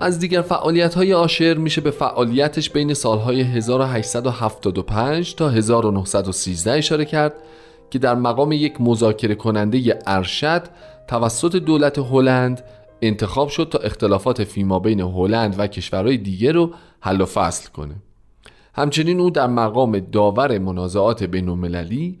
از 0.04 0.18
دیگر 0.18 0.42
فعالیت 0.42 0.94
های 0.94 1.14
آشر 1.14 1.54
میشه 1.54 1.80
به 1.80 1.90
فعالیتش 1.90 2.70
بین 2.70 2.94
سالهای 2.94 3.40
1875 3.40 5.34
تا 5.34 5.48
1913 5.48 6.72
اشاره 6.72 7.04
کرد 7.04 7.34
که 7.90 7.98
در 7.98 8.14
مقام 8.14 8.52
یک 8.52 8.80
مذاکره 8.80 9.34
کننده 9.34 9.98
ارشد 10.06 10.62
توسط 11.08 11.56
دولت 11.56 11.98
هلند 11.98 12.64
انتخاب 13.02 13.48
شد 13.48 13.68
تا 13.70 13.78
اختلافات 13.78 14.44
فیما 14.44 14.78
بین 14.78 15.00
هلند 15.00 15.54
و 15.58 15.66
کشورهای 15.66 16.16
دیگه 16.16 16.52
رو 16.52 16.70
حل 17.00 17.20
و 17.20 17.24
فصل 17.24 17.70
کنه. 17.70 17.94
همچنین 18.74 19.20
او 19.20 19.30
در 19.30 19.46
مقام 19.46 19.98
داور 19.98 20.58
منازعات 20.58 21.22
بین 21.22 21.48
المللی 21.48 22.18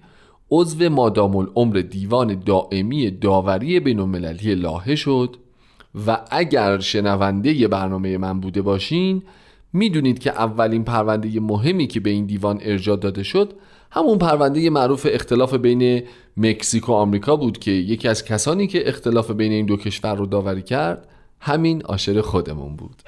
عضو 0.50 0.88
مادام 0.88 1.36
العمر 1.36 1.76
دیوان 1.76 2.42
دائمی 2.46 3.10
داوری 3.10 3.80
بین 3.80 4.00
المللی 4.00 4.54
لاهه 4.54 4.94
شد 4.94 5.36
و 6.06 6.20
اگر 6.30 6.78
شنونده 6.78 7.68
برنامه 7.68 8.18
من 8.18 8.40
بوده 8.40 8.62
باشین 8.62 9.22
می‌دونید 9.72 10.18
که 10.18 10.30
اولین 10.30 10.84
پرونده 10.84 11.40
مهمی 11.40 11.86
که 11.86 12.00
به 12.00 12.10
این 12.10 12.26
دیوان 12.26 12.58
ارجاع 12.62 12.96
داده 12.96 13.22
شد 13.22 13.52
همون 13.90 14.18
پرونده 14.18 14.70
معروف 14.70 15.06
اختلاف 15.10 15.54
بین 15.54 16.02
مکزیک 16.36 16.88
و 16.88 16.92
آمریکا 16.92 17.36
بود 17.36 17.58
که 17.58 17.70
یکی 17.70 18.08
از 18.08 18.24
کسانی 18.24 18.66
که 18.66 18.88
اختلاف 18.88 19.30
بین 19.30 19.52
این 19.52 19.66
دو 19.66 19.76
کشور 19.76 20.14
رو 20.14 20.26
داوری 20.26 20.62
کرد 20.62 21.08
همین 21.40 21.82
آشر 21.84 22.20
خودمون 22.20 22.76
بود. 22.76 23.02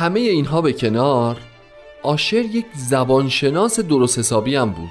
همه 0.00 0.20
اینها 0.20 0.62
به 0.62 0.72
کنار 0.72 1.36
آشر 2.02 2.36
یک 2.36 2.66
زبانشناس 2.76 3.80
درست 3.80 4.18
حسابی 4.18 4.56
هم 4.56 4.70
بود. 4.70 4.90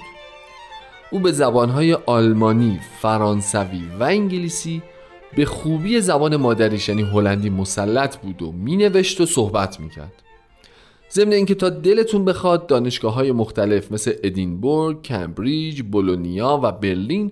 او 1.12 1.20
به 1.20 1.32
زبانهای 1.32 1.94
آلمانی، 1.94 2.80
فرانسوی 3.02 3.82
و 4.00 4.04
انگلیسی 4.04 4.82
به 5.36 5.46
خوبی 5.46 6.02
زبان 6.02 6.36
مادریش 6.36 6.90
یعنی 6.90 7.02
هلندی 7.02 7.50
مسلط 7.50 8.18
بود 8.18 8.42
و 8.42 8.52
مینوشت 8.52 9.22
و 9.22 9.26
صحبت 9.26 9.80
می‌کرد. 9.80 10.24
ضمن 11.12 11.32
اینکه 11.32 11.56
تا 11.56 11.70
دلتون 11.70 12.26
بخواد 12.26 12.68
دانشگاه 12.68 13.14
های 13.14 13.32
مختلف 13.32 13.92
مثل 13.92 14.14
ادینبورگ، 14.24 15.02
کمبریج، 15.02 15.82
بولونیا 15.82 16.60
و 16.64 16.72
برلین 16.72 17.32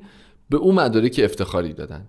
به 0.49 0.57
او 0.57 0.73
مدارک 0.73 1.21
افتخاری 1.23 1.73
دادن. 1.73 2.07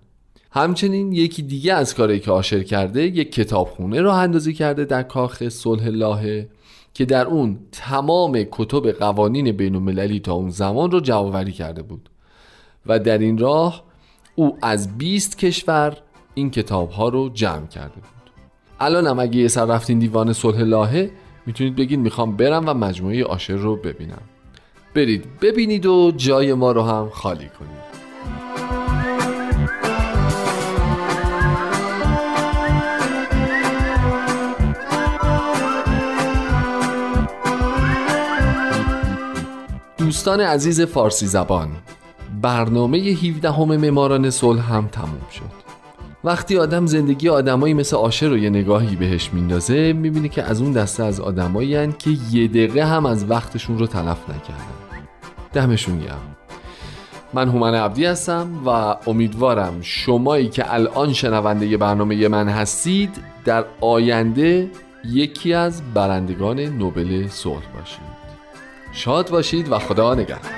همچنین 0.51 1.11
یکی 1.11 1.41
دیگه 1.41 1.73
از 1.73 1.95
کاری 1.95 2.19
که 2.19 2.31
آشر 2.31 2.63
کرده 2.63 3.03
یک 3.03 3.31
کتابخونه 3.31 4.01
را 4.01 4.15
اندازی 4.15 4.53
کرده 4.53 4.85
در 4.85 5.03
کاخ 5.03 5.49
صلح 5.49 5.87
لاهه 5.87 6.49
که 6.93 7.05
در 7.05 7.25
اون 7.25 7.59
تمام 7.71 8.43
کتب 8.51 8.91
قوانین 8.91 9.51
بین 9.51 9.75
المللی 9.75 10.19
تا 10.19 10.33
اون 10.33 10.49
زمان 10.49 10.91
رو 10.91 10.99
جمعآوری 10.99 11.51
کرده 11.51 11.81
بود. 11.81 12.09
و 12.85 12.99
در 12.99 13.17
این 13.17 13.37
راه 13.37 13.83
او 14.35 14.57
از 14.61 14.97
20 14.97 15.37
کشور 15.37 15.97
این 16.33 16.51
کتاب 16.51 16.89
ها 16.89 17.09
رو 17.09 17.29
جمع 17.29 17.67
کرده 17.67 17.95
بود. 17.95 18.31
الان 18.79 19.07
هم 19.07 19.19
اگه 19.19 19.37
یه 19.37 19.47
سر 19.47 19.65
رفتین 19.65 19.99
دیوان 19.99 20.33
صلح 20.33 20.61
لاهه 20.61 21.11
می‌تونید 21.45 21.75
بگید 21.75 21.99
می‌خوام 21.99 22.37
برم 22.37 22.63
و 22.67 22.73
مجموعه 22.73 23.25
آشر 23.25 23.55
رو 23.55 23.75
ببینم. 23.75 24.21
برید 24.93 25.39
ببینید 25.41 25.85
و 25.85 26.11
جای 26.17 26.53
ما 26.53 26.71
رو 26.71 26.83
هم 26.83 27.09
خالی 27.09 27.49
کنید. 27.59 27.88
دوستان 40.09 40.41
عزیز 40.41 40.81
فارسی 40.81 41.25
زبان 41.25 41.69
برنامه 42.41 42.97
17 42.97 43.51
همه 43.51 43.77
معماران 43.77 44.29
صلح 44.29 44.73
هم 44.73 44.87
تموم 44.87 45.27
شد. 45.31 45.69
وقتی 46.23 46.57
آدم 46.57 46.85
زندگی 46.85 47.29
آدمایی 47.29 47.73
مثل 47.73 47.95
آشر 47.95 48.27
رو 48.27 48.37
یه 48.37 48.49
نگاهی 48.49 48.95
بهش 48.95 49.29
میندازه 49.33 49.93
می‌بینه 49.93 50.29
که 50.29 50.43
از 50.43 50.61
اون 50.61 50.71
دسته 50.71 51.03
از 51.03 51.19
آدمایی 51.19 51.93
که 51.93 52.09
یه 52.31 52.47
دقیقه 52.47 52.85
هم 52.85 53.05
از 53.05 53.29
وقتشون 53.29 53.77
رو 53.77 53.87
تلف 53.87 54.29
نکردن. 54.29 55.03
دمشون 55.53 55.99
گرم. 55.99 56.35
من 57.33 57.49
هومن 57.49 57.75
عبدی 57.75 58.05
هستم 58.05 58.47
و 58.65 58.69
امیدوارم 59.07 59.73
شمایی 59.81 60.49
که 60.49 60.73
الان 60.73 61.13
شنونده 61.13 61.77
برنامه 61.77 62.27
من 62.27 62.49
هستید 62.49 63.17
در 63.45 63.65
آینده 63.81 64.71
یکی 65.05 65.53
از 65.53 65.81
برندگان 65.93 66.59
نوبل 66.59 67.27
صلح 67.27 67.67
باشید. 67.79 68.18
شاد 68.91 69.29
باشید 69.29 69.71
و 69.71 69.79
خدا 69.79 70.15
نگهدار. 70.15 70.51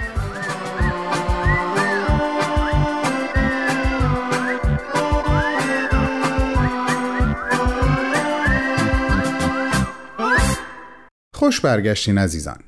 خوش 11.33 11.61
برگشتین 11.61 12.17
عزیزان. 12.17 12.59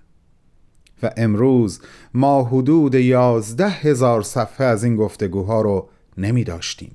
و 1.04 1.12
امروز 1.18 1.82
ما 2.14 2.44
حدود 2.44 2.96
یازده 2.96 3.70
هزار 3.70 4.22
صفحه 4.22 4.68
از 4.68 4.84
این 4.84 4.96
گفتگوها 4.96 5.62
رو 5.62 5.90
نمی 6.18 6.44
داشتیم 6.44 6.92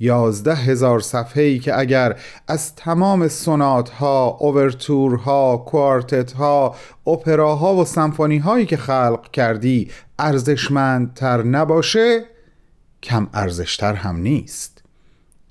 یازده 0.00 0.54
هزار 0.54 1.00
صفحه 1.00 1.42
ای 1.42 1.58
که 1.58 1.78
اگر 1.78 2.16
از 2.48 2.74
تمام 2.74 3.28
سونات 3.28 3.90
ها، 3.90 4.36
اوورتورها، 4.40 5.56
کوارتت 5.56 6.32
ها، 6.32 6.74
اپراها 7.06 7.74
و 7.74 7.84
سمفونی 7.84 8.38
هایی 8.38 8.66
که 8.66 8.76
خلق 8.76 9.30
کردی 9.30 9.90
ارزشمندتر 10.18 11.42
نباشه 11.42 12.24
کم 13.02 13.28
ارزشتر 13.34 13.94
هم 13.94 14.16
نیست. 14.16 14.82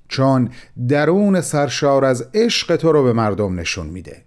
چون 0.08 0.50
درون 0.88 1.40
سرشار 1.40 2.04
از 2.04 2.28
عشق 2.34 2.76
تو 2.76 2.92
رو 2.92 3.02
به 3.02 3.12
مردم 3.12 3.60
نشون 3.60 3.86
میده. 3.86 4.25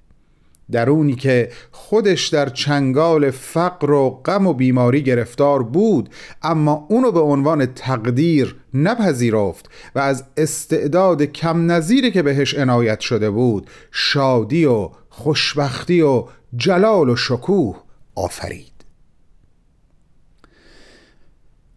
درونی 0.71 1.15
که 1.15 1.49
خودش 1.71 2.27
در 2.27 2.49
چنگال 2.49 3.31
فقر 3.31 3.91
و 3.91 4.09
غم 4.09 4.47
و 4.47 4.53
بیماری 4.53 5.03
گرفتار 5.03 5.63
بود 5.63 6.09
اما 6.41 6.87
اونو 6.89 7.11
به 7.11 7.19
عنوان 7.19 7.65
تقدیر 7.65 8.55
نپذیرفت 8.73 9.69
و 9.95 9.99
از 9.99 10.23
استعداد 10.37 11.23
کم 11.23 11.71
نظیری 11.71 12.11
که 12.11 12.21
بهش 12.21 12.53
عنایت 12.53 12.99
شده 12.99 13.29
بود 13.29 13.69
شادی 13.91 14.65
و 14.65 14.89
خوشبختی 15.09 16.01
و 16.01 16.25
جلال 16.55 17.09
و 17.09 17.15
شکوه 17.15 17.75
آفرید. 18.15 18.71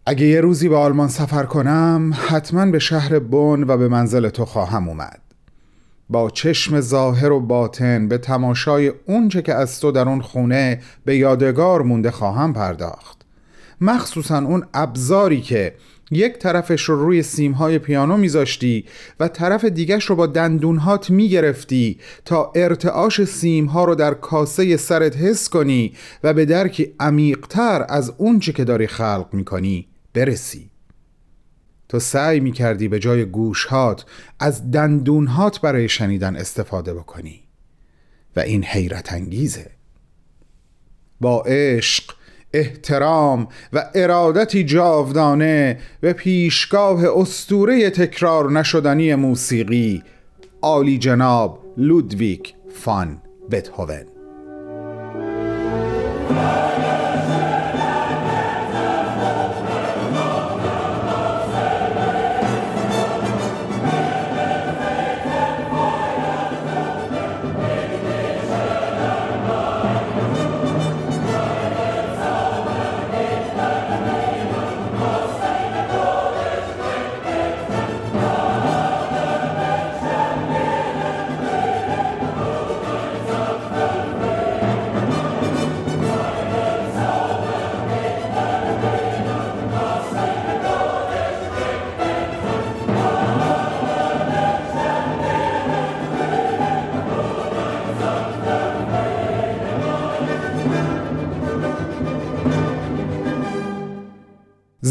اگه 0.05 0.25
یه 0.25 0.41
روزی 0.41 0.69
به 0.69 0.77
آلمان 0.77 1.07
سفر 1.07 1.43
کنم 1.43 2.13
حتما 2.27 2.65
به 2.65 2.79
شهر 2.79 3.19
بن 3.19 3.63
و 3.63 3.77
به 3.77 3.87
منزل 3.87 4.29
تو 4.29 4.45
خواهم 4.45 4.87
اومد. 4.87 5.21
با 6.13 6.29
چشم 6.29 6.81
ظاهر 6.81 7.31
و 7.31 7.39
باطن 7.39 8.07
به 8.07 8.17
تماشای 8.17 8.91
اونچه 9.05 9.41
که 9.41 9.53
از 9.53 9.79
تو 9.79 9.91
در 9.91 10.09
اون 10.09 10.21
خونه 10.21 10.81
به 11.05 11.17
یادگار 11.17 11.81
مونده 11.81 12.11
خواهم 12.11 12.53
پرداخت. 12.53 13.21
مخصوصا 13.81 14.37
اون 14.37 14.65
ابزاری 14.73 15.41
که 15.41 15.75
یک 16.11 16.37
طرفش 16.37 16.83
رو 16.83 17.05
روی 17.05 17.23
سیمهای 17.23 17.79
پیانو 17.79 18.17
میذاشتی 18.17 18.85
و 19.19 19.27
طرف 19.27 19.65
دیگش 19.65 20.05
رو 20.05 20.15
با 20.15 20.27
دندونهات 20.27 21.09
می‌گرفتی 21.09 21.99
تا 22.25 22.51
ارتعاش 22.55 23.23
سیمها 23.23 23.85
رو 23.85 23.95
در 23.95 24.13
کاسه 24.13 24.77
سرت 24.77 25.17
حس 25.17 25.49
کنی 25.49 25.93
و 26.23 26.33
به 26.33 26.45
درکی 26.45 26.93
عمیقتر 26.99 27.85
از 27.89 28.13
اونچه 28.17 28.51
که 28.51 28.63
داری 28.63 28.87
خلق 28.87 29.27
می‌کنی 29.31 29.87
برسی. 30.13 30.72
تو 31.89 31.99
سعی 31.99 32.39
می 32.39 32.51
کردی 32.51 32.87
به 32.87 32.99
جای 32.99 33.25
گوشهات 33.25 34.05
از 34.39 34.71
دندونهات 34.71 35.61
برای 35.61 35.89
شنیدن 35.89 36.35
استفاده 36.35 36.93
بکنی. 36.93 37.43
و 38.35 38.39
این 38.39 38.63
حیرت 38.63 39.13
انگیزه. 39.13 39.71
با 41.21 41.41
عشق 41.41 42.13
احترام 42.53 43.47
و 43.73 43.85
ارادتی 43.95 44.63
جاودانه 44.63 45.79
به 46.01 46.13
پیشگاه 46.13 47.19
استوره 47.19 47.89
تکرار 47.89 48.51
نشدنی 48.51 49.15
موسیقی 49.15 50.03
عالی 50.61 50.97
جناب 50.97 51.59
لودویک 51.77 52.53
فان 52.73 53.21
بتهوون. 53.51 54.05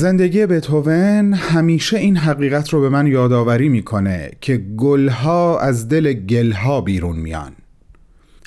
زندگی 0.02 0.46
بتوون 0.46 1.34
همیشه 1.34 1.98
این 1.98 2.16
حقیقت 2.16 2.70
رو 2.70 2.80
به 2.80 2.88
من 2.88 3.06
یادآوری 3.06 3.68
می‌کنه 3.68 4.30
که 4.40 4.56
گلها 4.56 5.60
از 5.60 5.88
دل 5.88 6.12
گلها 6.12 6.80
بیرون 6.80 7.16
میان. 7.16 7.52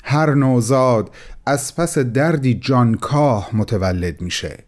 هر 0.04 0.34
نوزاد 0.34 1.10
از 1.46 1.76
پس 1.76 1.98
دردی 1.98 2.54
جانکاه 2.54 3.50
متولد 3.52 4.20
میشه 4.20 4.58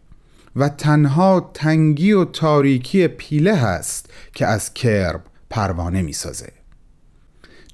و 0.55 0.69
تنها 0.69 1.51
تنگی 1.53 2.11
و 2.11 2.25
تاریکی 2.25 3.07
پیله 3.07 3.55
هست 3.55 4.09
که 4.33 4.45
از 4.45 4.73
کرب 4.73 5.21
پروانه 5.49 6.01
می‌سازه. 6.01 6.51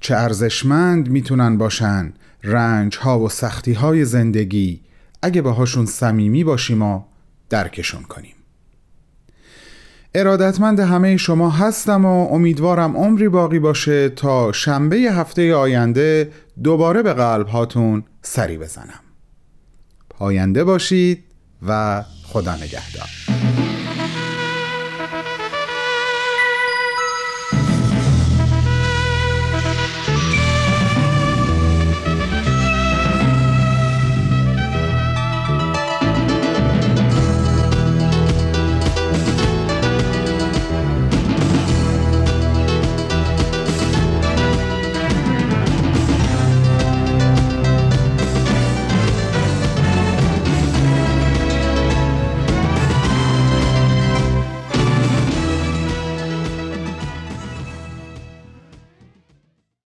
چه 0.00 0.14
ارزشمند 0.14 1.08
می‌تونن 1.08 1.58
باشن 1.58 2.12
رنج 2.44 2.96
ها 2.96 3.20
و 3.20 3.28
سختی 3.28 3.72
های 3.72 4.04
زندگی 4.04 4.80
اگه 5.22 5.42
باهاشون 5.42 5.86
صمیمی 5.86 6.44
باشیم 6.44 6.82
و 6.82 7.02
درکشون 7.50 8.02
کنیم. 8.02 8.35
ارادتمند 10.18 10.80
همه 10.80 11.16
شما 11.16 11.50
هستم 11.50 12.04
و 12.04 12.32
امیدوارم 12.32 12.96
عمری 12.96 13.28
باقی 13.28 13.58
باشه 13.58 14.08
تا 14.08 14.52
شنبه 14.52 14.96
هفته 14.96 15.54
آینده 15.54 16.32
دوباره 16.62 17.02
به 17.02 17.12
قلب 17.12 17.46
هاتون 17.46 18.04
سری 18.22 18.58
بزنم. 18.58 19.00
پاینده 20.10 20.64
باشید 20.64 21.24
و 21.68 22.02
خدا 22.24 22.54
نگهدار. 22.54 23.35